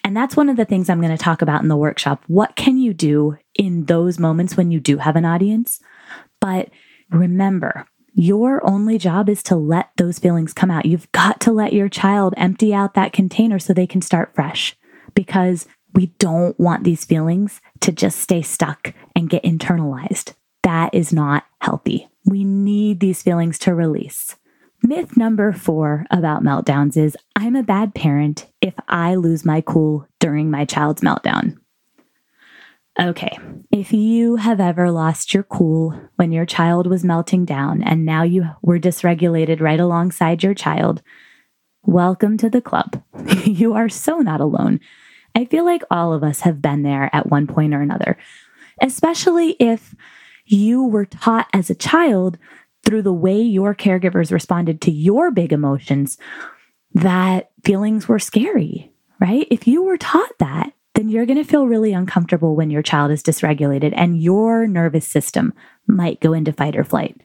And 0.04 0.16
that's 0.16 0.36
one 0.36 0.48
of 0.48 0.56
the 0.56 0.64
things 0.64 0.88
I'm 0.88 1.00
going 1.00 1.16
to 1.16 1.22
talk 1.22 1.42
about 1.42 1.62
in 1.62 1.68
the 1.68 1.76
workshop. 1.76 2.22
What 2.28 2.54
can 2.54 2.78
you 2.78 2.94
do 2.94 3.36
in 3.56 3.86
those 3.86 4.20
moments 4.20 4.56
when 4.56 4.70
you 4.70 4.78
do 4.78 4.98
have 4.98 5.16
an 5.16 5.24
audience? 5.24 5.80
But 6.40 6.70
remember, 7.10 7.86
your 8.14 8.64
only 8.64 8.98
job 8.98 9.28
is 9.28 9.42
to 9.42 9.56
let 9.56 9.90
those 9.96 10.20
feelings 10.20 10.52
come 10.52 10.70
out. 10.70 10.86
You've 10.86 11.10
got 11.10 11.40
to 11.40 11.52
let 11.52 11.72
your 11.72 11.88
child 11.88 12.34
empty 12.36 12.72
out 12.72 12.94
that 12.94 13.12
container 13.12 13.58
so 13.58 13.74
they 13.74 13.86
can 13.86 14.00
start 14.00 14.32
fresh 14.32 14.76
because 15.16 15.66
we 15.94 16.06
don't 16.18 16.58
want 16.60 16.84
these 16.84 17.04
feelings 17.04 17.60
to 17.80 17.90
just 17.90 18.20
stay 18.20 18.42
stuck 18.42 18.94
and 19.16 19.30
get 19.30 19.42
internalized. 19.42 20.34
That 20.62 20.94
is 20.94 21.12
not 21.12 21.44
healthy. 21.60 22.08
We 22.24 22.44
need 22.44 23.00
these 23.00 23.22
feelings 23.22 23.58
to 23.60 23.74
release. 23.74 24.36
Myth 24.82 25.16
number 25.16 25.52
four 25.52 26.04
about 26.10 26.44
meltdowns 26.44 26.96
is 26.96 27.16
I'm 27.34 27.56
a 27.56 27.62
bad 27.62 27.94
parent 27.94 28.46
if 28.60 28.74
I 28.88 29.14
lose 29.14 29.44
my 29.44 29.60
cool 29.60 30.06
during 30.20 30.50
my 30.50 30.64
child's 30.64 31.02
meltdown. 31.02 31.56
Okay, 32.98 33.36
if 33.70 33.92
you 33.92 34.36
have 34.36 34.60
ever 34.60 34.90
lost 34.90 35.34
your 35.34 35.42
cool 35.42 35.98
when 36.16 36.32
your 36.32 36.46
child 36.46 36.86
was 36.86 37.04
melting 37.04 37.44
down 37.44 37.82
and 37.82 38.06
now 38.06 38.22
you 38.22 38.48
were 38.62 38.78
dysregulated 38.78 39.60
right 39.60 39.80
alongside 39.80 40.42
your 40.42 40.54
child, 40.54 41.02
welcome 41.82 42.36
to 42.38 42.48
the 42.48 42.62
club. 42.62 43.02
you 43.44 43.74
are 43.74 43.88
so 43.88 44.18
not 44.18 44.40
alone. 44.40 44.80
I 45.36 45.44
feel 45.44 45.66
like 45.66 45.82
all 45.90 46.14
of 46.14 46.24
us 46.24 46.40
have 46.40 46.62
been 46.62 46.82
there 46.82 47.10
at 47.12 47.28
one 47.28 47.46
point 47.46 47.74
or 47.74 47.82
another, 47.82 48.16
especially 48.80 49.50
if 49.60 49.94
you 50.46 50.82
were 50.82 51.04
taught 51.04 51.46
as 51.52 51.68
a 51.68 51.74
child 51.74 52.38
through 52.82 53.02
the 53.02 53.12
way 53.12 53.42
your 53.42 53.74
caregivers 53.74 54.32
responded 54.32 54.80
to 54.80 54.90
your 54.90 55.30
big 55.30 55.52
emotions 55.52 56.16
that 56.94 57.50
feelings 57.64 58.08
were 58.08 58.18
scary, 58.18 58.90
right? 59.20 59.46
If 59.50 59.66
you 59.66 59.82
were 59.82 59.98
taught 59.98 60.38
that, 60.38 60.72
then 60.94 61.10
you're 61.10 61.26
going 61.26 61.36
to 61.36 61.44
feel 61.44 61.66
really 61.66 61.92
uncomfortable 61.92 62.56
when 62.56 62.70
your 62.70 62.80
child 62.80 63.10
is 63.10 63.22
dysregulated 63.22 63.92
and 63.94 64.22
your 64.22 64.66
nervous 64.66 65.06
system 65.06 65.52
might 65.86 66.20
go 66.20 66.32
into 66.32 66.54
fight 66.54 66.76
or 66.76 66.84
flight. 66.84 67.20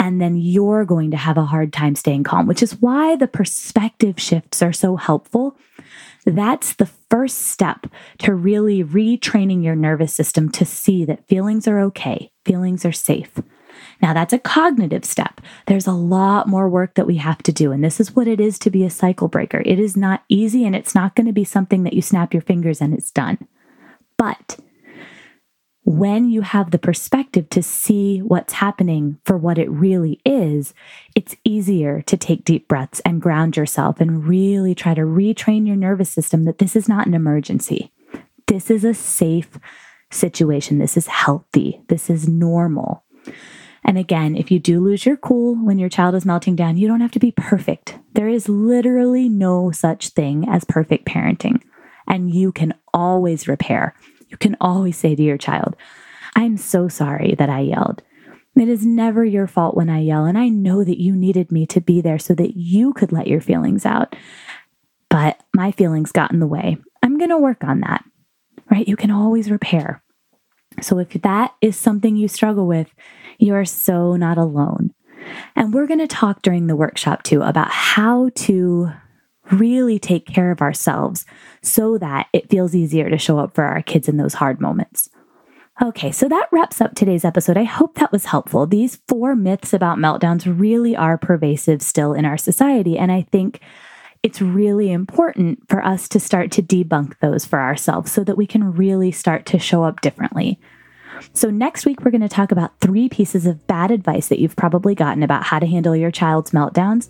And 0.00 0.20
then 0.20 0.36
you're 0.36 0.84
going 0.84 1.12
to 1.12 1.16
have 1.16 1.38
a 1.38 1.44
hard 1.44 1.72
time 1.72 1.94
staying 1.94 2.24
calm, 2.24 2.48
which 2.48 2.64
is 2.64 2.80
why 2.80 3.14
the 3.14 3.28
perspective 3.28 4.18
shifts 4.18 4.60
are 4.60 4.72
so 4.72 4.96
helpful 4.96 5.56
that's 6.30 6.74
the 6.74 6.86
first 6.86 7.38
step 7.38 7.86
to 8.18 8.34
really 8.34 8.84
retraining 8.84 9.62
your 9.64 9.76
nervous 9.76 10.12
system 10.12 10.50
to 10.50 10.64
see 10.64 11.04
that 11.04 11.26
feelings 11.26 11.66
are 11.68 11.80
okay, 11.80 12.30
feelings 12.44 12.84
are 12.84 12.92
safe. 12.92 13.40
Now, 14.02 14.12
that's 14.12 14.32
a 14.32 14.38
cognitive 14.38 15.04
step. 15.04 15.40
There's 15.66 15.86
a 15.86 15.92
lot 15.92 16.48
more 16.48 16.68
work 16.68 16.94
that 16.94 17.06
we 17.06 17.16
have 17.16 17.42
to 17.44 17.52
do. 17.52 17.72
And 17.72 17.82
this 17.82 18.00
is 18.00 18.14
what 18.14 18.28
it 18.28 18.40
is 18.40 18.58
to 18.60 18.70
be 18.70 18.84
a 18.84 18.90
cycle 18.90 19.28
breaker. 19.28 19.62
It 19.64 19.78
is 19.78 19.96
not 19.96 20.24
easy 20.28 20.64
and 20.64 20.74
it's 20.74 20.94
not 20.94 21.14
going 21.14 21.26
to 21.26 21.32
be 21.32 21.44
something 21.44 21.82
that 21.84 21.92
you 21.92 22.02
snap 22.02 22.32
your 22.32 22.42
fingers 22.42 22.80
and 22.80 22.94
it's 22.94 23.10
done. 23.10 23.38
But 24.16 24.58
when 25.88 26.28
you 26.28 26.42
have 26.42 26.70
the 26.70 26.78
perspective 26.78 27.48
to 27.48 27.62
see 27.62 28.18
what's 28.18 28.52
happening 28.52 29.18
for 29.24 29.38
what 29.38 29.56
it 29.56 29.70
really 29.70 30.20
is, 30.22 30.74
it's 31.14 31.34
easier 31.44 32.02
to 32.02 32.14
take 32.14 32.44
deep 32.44 32.68
breaths 32.68 33.00
and 33.06 33.22
ground 33.22 33.56
yourself 33.56 33.98
and 33.98 34.26
really 34.26 34.74
try 34.74 34.92
to 34.92 35.00
retrain 35.00 35.66
your 35.66 35.76
nervous 35.76 36.10
system 36.10 36.44
that 36.44 36.58
this 36.58 36.76
is 36.76 36.90
not 36.90 37.06
an 37.06 37.14
emergency. 37.14 37.90
This 38.48 38.70
is 38.70 38.84
a 38.84 38.92
safe 38.92 39.58
situation. 40.10 40.76
This 40.76 40.98
is 40.98 41.06
healthy. 41.06 41.80
This 41.88 42.10
is 42.10 42.28
normal. 42.28 43.02
And 43.82 43.96
again, 43.96 44.36
if 44.36 44.50
you 44.50 44.58
do 44.58 44.80
lose 44.80 45.06
your 45.06 45.16
cool 45.16 45.54
when 45.54 45.78
your 45.78 45.88
child 45.88 46.14
is 46.14 46.26
melting 46.26 46.54
down, 46.54 46.76
you 46.76 46.86
don't 46.86 47.00
have 47.00 47.12
to 47.12 47.18
be 47.18 47.32
perfect. 47.32 47.98
There 48.12 48.28
is 48.28 48.46
literally 48.46 49.30
no 49.30 49.70
such 49.70 50.08
thing 50.08 50.46
as 50.50 50.64
perfect 50.64 51.06
parenting, 51.06 51.62
and 52.06 52.30
you 52.30 52.52
can 52.52 52.74
always 52.92 53.48
repair. 53.48 53.94
You 54.28 54.36
can 54.36 54.56
always 54.60 54.96
say 54.96 55.14
to 55.14 55.22
your 55.22 55.38
child, 55.38 55.76
I'm 56.36 56.56
so 56.56 56.88
sorry 56.88 57.34
that 57.38 57.50
I 57.50 57.60
yelled. 57.60 58.02
It 58.56 58.68
is 58.68 58.84
never 58.84 59.24
your 59.24 59.46
fault 59.46 59.76
when 59.76 59.88
I 59.88 60.00
yell, 60.00 60.24
and 60.24 60.36
I 60.36 60.48
know 60.48 60.82
that 60.82 61.00
you 61.00 61.14
needed 61.14 61.52
me 61.52 61.64
to 61.66 61.80
be 61.80 62.00
there 62.00 62.18
so 62.18 62.34
that 62.34 62.56
you 62.56 62.92
could 62.92 63.12
let 63.12 63.28
your 63.28 63.40
feelings 63.40 63.86
out. 63.86 64.16
But 65.10 65.40
my 65.54 65.70
feelings 65.72 66.12
got 66.12 66.32
in 66.32 66.40
the 66.40 66.46
way. 66.46 66.76
I'm 67.02 67.18
going 67.18 67.30
to 67.30 67.38
work 67.38 67.62
on 67.62 67.80
that. 67.80 68.04
right? 68.70 68.86
You 68.86 68.96
can 68.96 69.10
always 69.10 69.50
repair. 69.50 70.02
So 70.80 70.98
if 70.98 71.10
that 71.22 71.54
is 71.60 71.76
something 71.76 72.16
you 72.16 72.28
struggle 72.28 72.66
with, 72.66 72.88
you 73.38 73.54
are 73.54 73.64
so 73.64 74.16
not 74.16 74.38
alone. 74.38 74.92
And 75.56 75.72
we're 75.72 75.86
going 75.86 76.00
to 76.00 76.06
talk 76.06 76.42
during 76.42 76.66
the 76.66 76.76
workshop 76.76 77.22
too 77.22 77.42
about 77.42 77.70
how 77.70 78.30
to 78.34 78.90
really 79.52 79.98
take 79.98 80.26
care 80.26 80.50
of 80.50 80.60
ourselves 80.60 81.24
so 81.62 81.98
that 81.98 82.28
it 82.32 82.50
feels 82.50 82.74
easier 82.74 83.08
to 83.10 83.18
show 83.18 83.38
up 83.38 83.54
for 83.54 83.64
our 83.64 83.82
kids 83.82 84.08
in 84.08 84.16
those 84.16 84.34
hard 84.34 84.60
moments. 84.60 85.10
Okay, 85.80 86.10
so 86.10 86.28
that 86.28 86.48
wraps 86.50 86.80
up 86.80 86.94
today's 86.94 87.24
episode. 87.24 87.56
I 87.56 87.62
hope 87.62 87.94
that 87.94 88.10
was 88.10 88.24
helpful. 88.24 88.66
These 88.66 88.98
four 89.06 89.36
myths 89.36 89.72
about 89.72 89.98
meltdowns 89.98 90.44
really 90.58 90.96
are 90.96 91.16
pervasive 91.16 91.82
still 91.82 92.14
in 92.14 92.24
our 92.24 92.36
society. 92.36 92.98
And 92.98 93.12
I 93.12 93.22
think 93.22 93.60
it's 94.24 94.42
really 94.42 94.90
important 94.90 95.60
for 95.68 95.84
us 95.84 96.08
to 96.08 96.18
start 96.18 96.50
to 96.52 96.62
debunk 96.62 97.18
those 97.20 97.44
for 97.44 97.60
ourselves 97.60 98.10
so 98.10 98.24
that 98.24 98.36
we 98.36 98.46
can 98.46 98.72
really 98.72 99.12
start 99.12 99.46
to 99.46 99.58
show 99.60 99.84
up 99.84 100.00
differently. 100.00 100.58
So, 101.32 101.50
next 101.50 101.86
week, 101.86 102.00
we're 102.04 102.10
going 102.10 102.20
to 102.20 102.28
talk 102.28 102.52
about 102.52 102.78
three 102.80 103.08
pieces 103.08 103.46
of 103.46 103.66
bad 103.66 103.90
advice 103.90 104.28
that 104.28 104.38
you've 104.38 104.56
probably 104.56 104.94
gotten 104.94 105.22
about 105.22 105.44
how 105.44 105.58
to 105.58 105.66
handle 105.66 105.94
your 105.94 106.10
child's 106.10 106.50
meltdowns. 106.50 107.08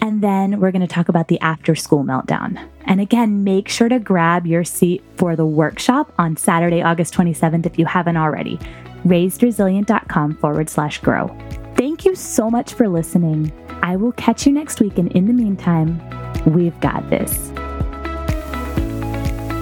And 0.00 0.22
then 0.22 0.60
we're 0.60 0.70
going 0.70 0.86
to 0.86 0.86
talk 0.86 1.08
about 1.08 1.28
the 1.28 1.40
after 1.40 1.74
school 1.74 2.04
meltdown. 2.04 2.68
And 2.84 3.00
again, 3.00 3.44
make 3.44 3.68
sure 3.68 3.88
to 3.88 3.98
grab 3.98 4.46
your 4.46 4.64
seat 4.64 5.02
for 5.16 5.36
the 5.36 5.46
workshop 5.46 6.12
on 6.18 6.36
Saturday, 6.36 6.82
August 6.82 7.14
27th 7.14 7.66
if 7.66 7.78
you 7.78 7.86
haven't 7.86 8.16
already. 8.16 8.58
RaisedResilient.com 9.04 10.36
forward 10.36 10.68
slash 10.68 10.98
grow. 11.00 11.28
Thank 11.76 12.04
you 12.04 12.14
so 12.14 12.50
much 12.50 12.74
for 12.74 12.88
listening. 12.88 13.52
I 13.82 13.96
will 13.96 14.12
catch 14.12 14.46
you 14.46 14.52
next 14.52 14.80
week. 14.80 14.98
And 14.98 15.10
in 15.12 15.26
the 15.26 15.32
meantime, 15.32 16.00
we've 16.46 16.78
got 16.80 17.08
this. 17.08 17.49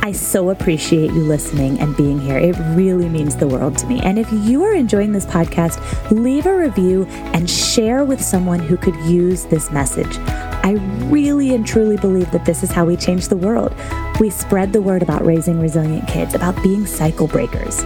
I 0.09 0.13
so 0.13 0.49
appreciate 0.49 1.11
you 1.11 1.21
listening 1.21 1.79
and 1.81 1.95
being 1.95 2.19
here. 2.19 2.39
It 2.39 2.57
really 2.75 3.11
means 3.11 3.37
the 3.37 3.47
world 3.47 3.77
to 3.77 3.87
me. 3.87 4.01
And 4.01 4.19
if 4.19 4.27
you 4.33 4.65
are 4.65 4.73
enjoying 4.73 5.13
this 5.13 5.27
podcast, 5.27 5.79
leave 6.11 6.47
a 6.47 6.57
review 6.57 7.05
and 7.35 7.49
share 7.49 8.07
with 8.07 8.19
someone 8.19 8.59
who 8.59 8.79
could 8.79 8.97
use 9.05 9.45
this 9.45 9.71
message. 9.71 10.17
I 10.17 10.79
really 11.11 11.55
and 11.55 11.67
truly 11.67 11.99
believe 11.99 12.31
that 12.31 12.47
this 12.47 12.63
is 12.63 12.71
how 12.71 12.87
we 12.87 12.97
change 12.97 13.29
the 13.29 13.37
world. 13.37 13.75
We 14.19 14.31
spread 14.31 14.73
the 14.73 14.81
word 14.81 15.03
about 15.03 15.27
raising 15.27 15.61
resilient 15.61 16.09
kids, 16.09 16.33
about 16.33 16.63
being 16.63 16.87
cycle 16.87 17.27
breakers. 17.27 17.77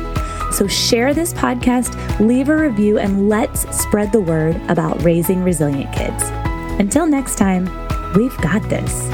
So 0.57 0.69
share 0.69 1.15
this 1.15 1.35
podcast, 1.35 2.21
leave 2.21 2.51
a 2.51 2.57
review, 2.57 3.01
and 3.01 3.29
let's 3.29 3.63
spread 3.77 4.13
the 4.13 4.21
word 4.21 4.55
about 4.69 5.03
raising 5.03 5.43
resilient 5.43 5.93
kids. 5.93 6.23
Until 6.79 7.05
next 7.05 7.35
time, 7.35 7.65
we've 8.15 8.37
got 8.37 8.63
this. 8.69 9.11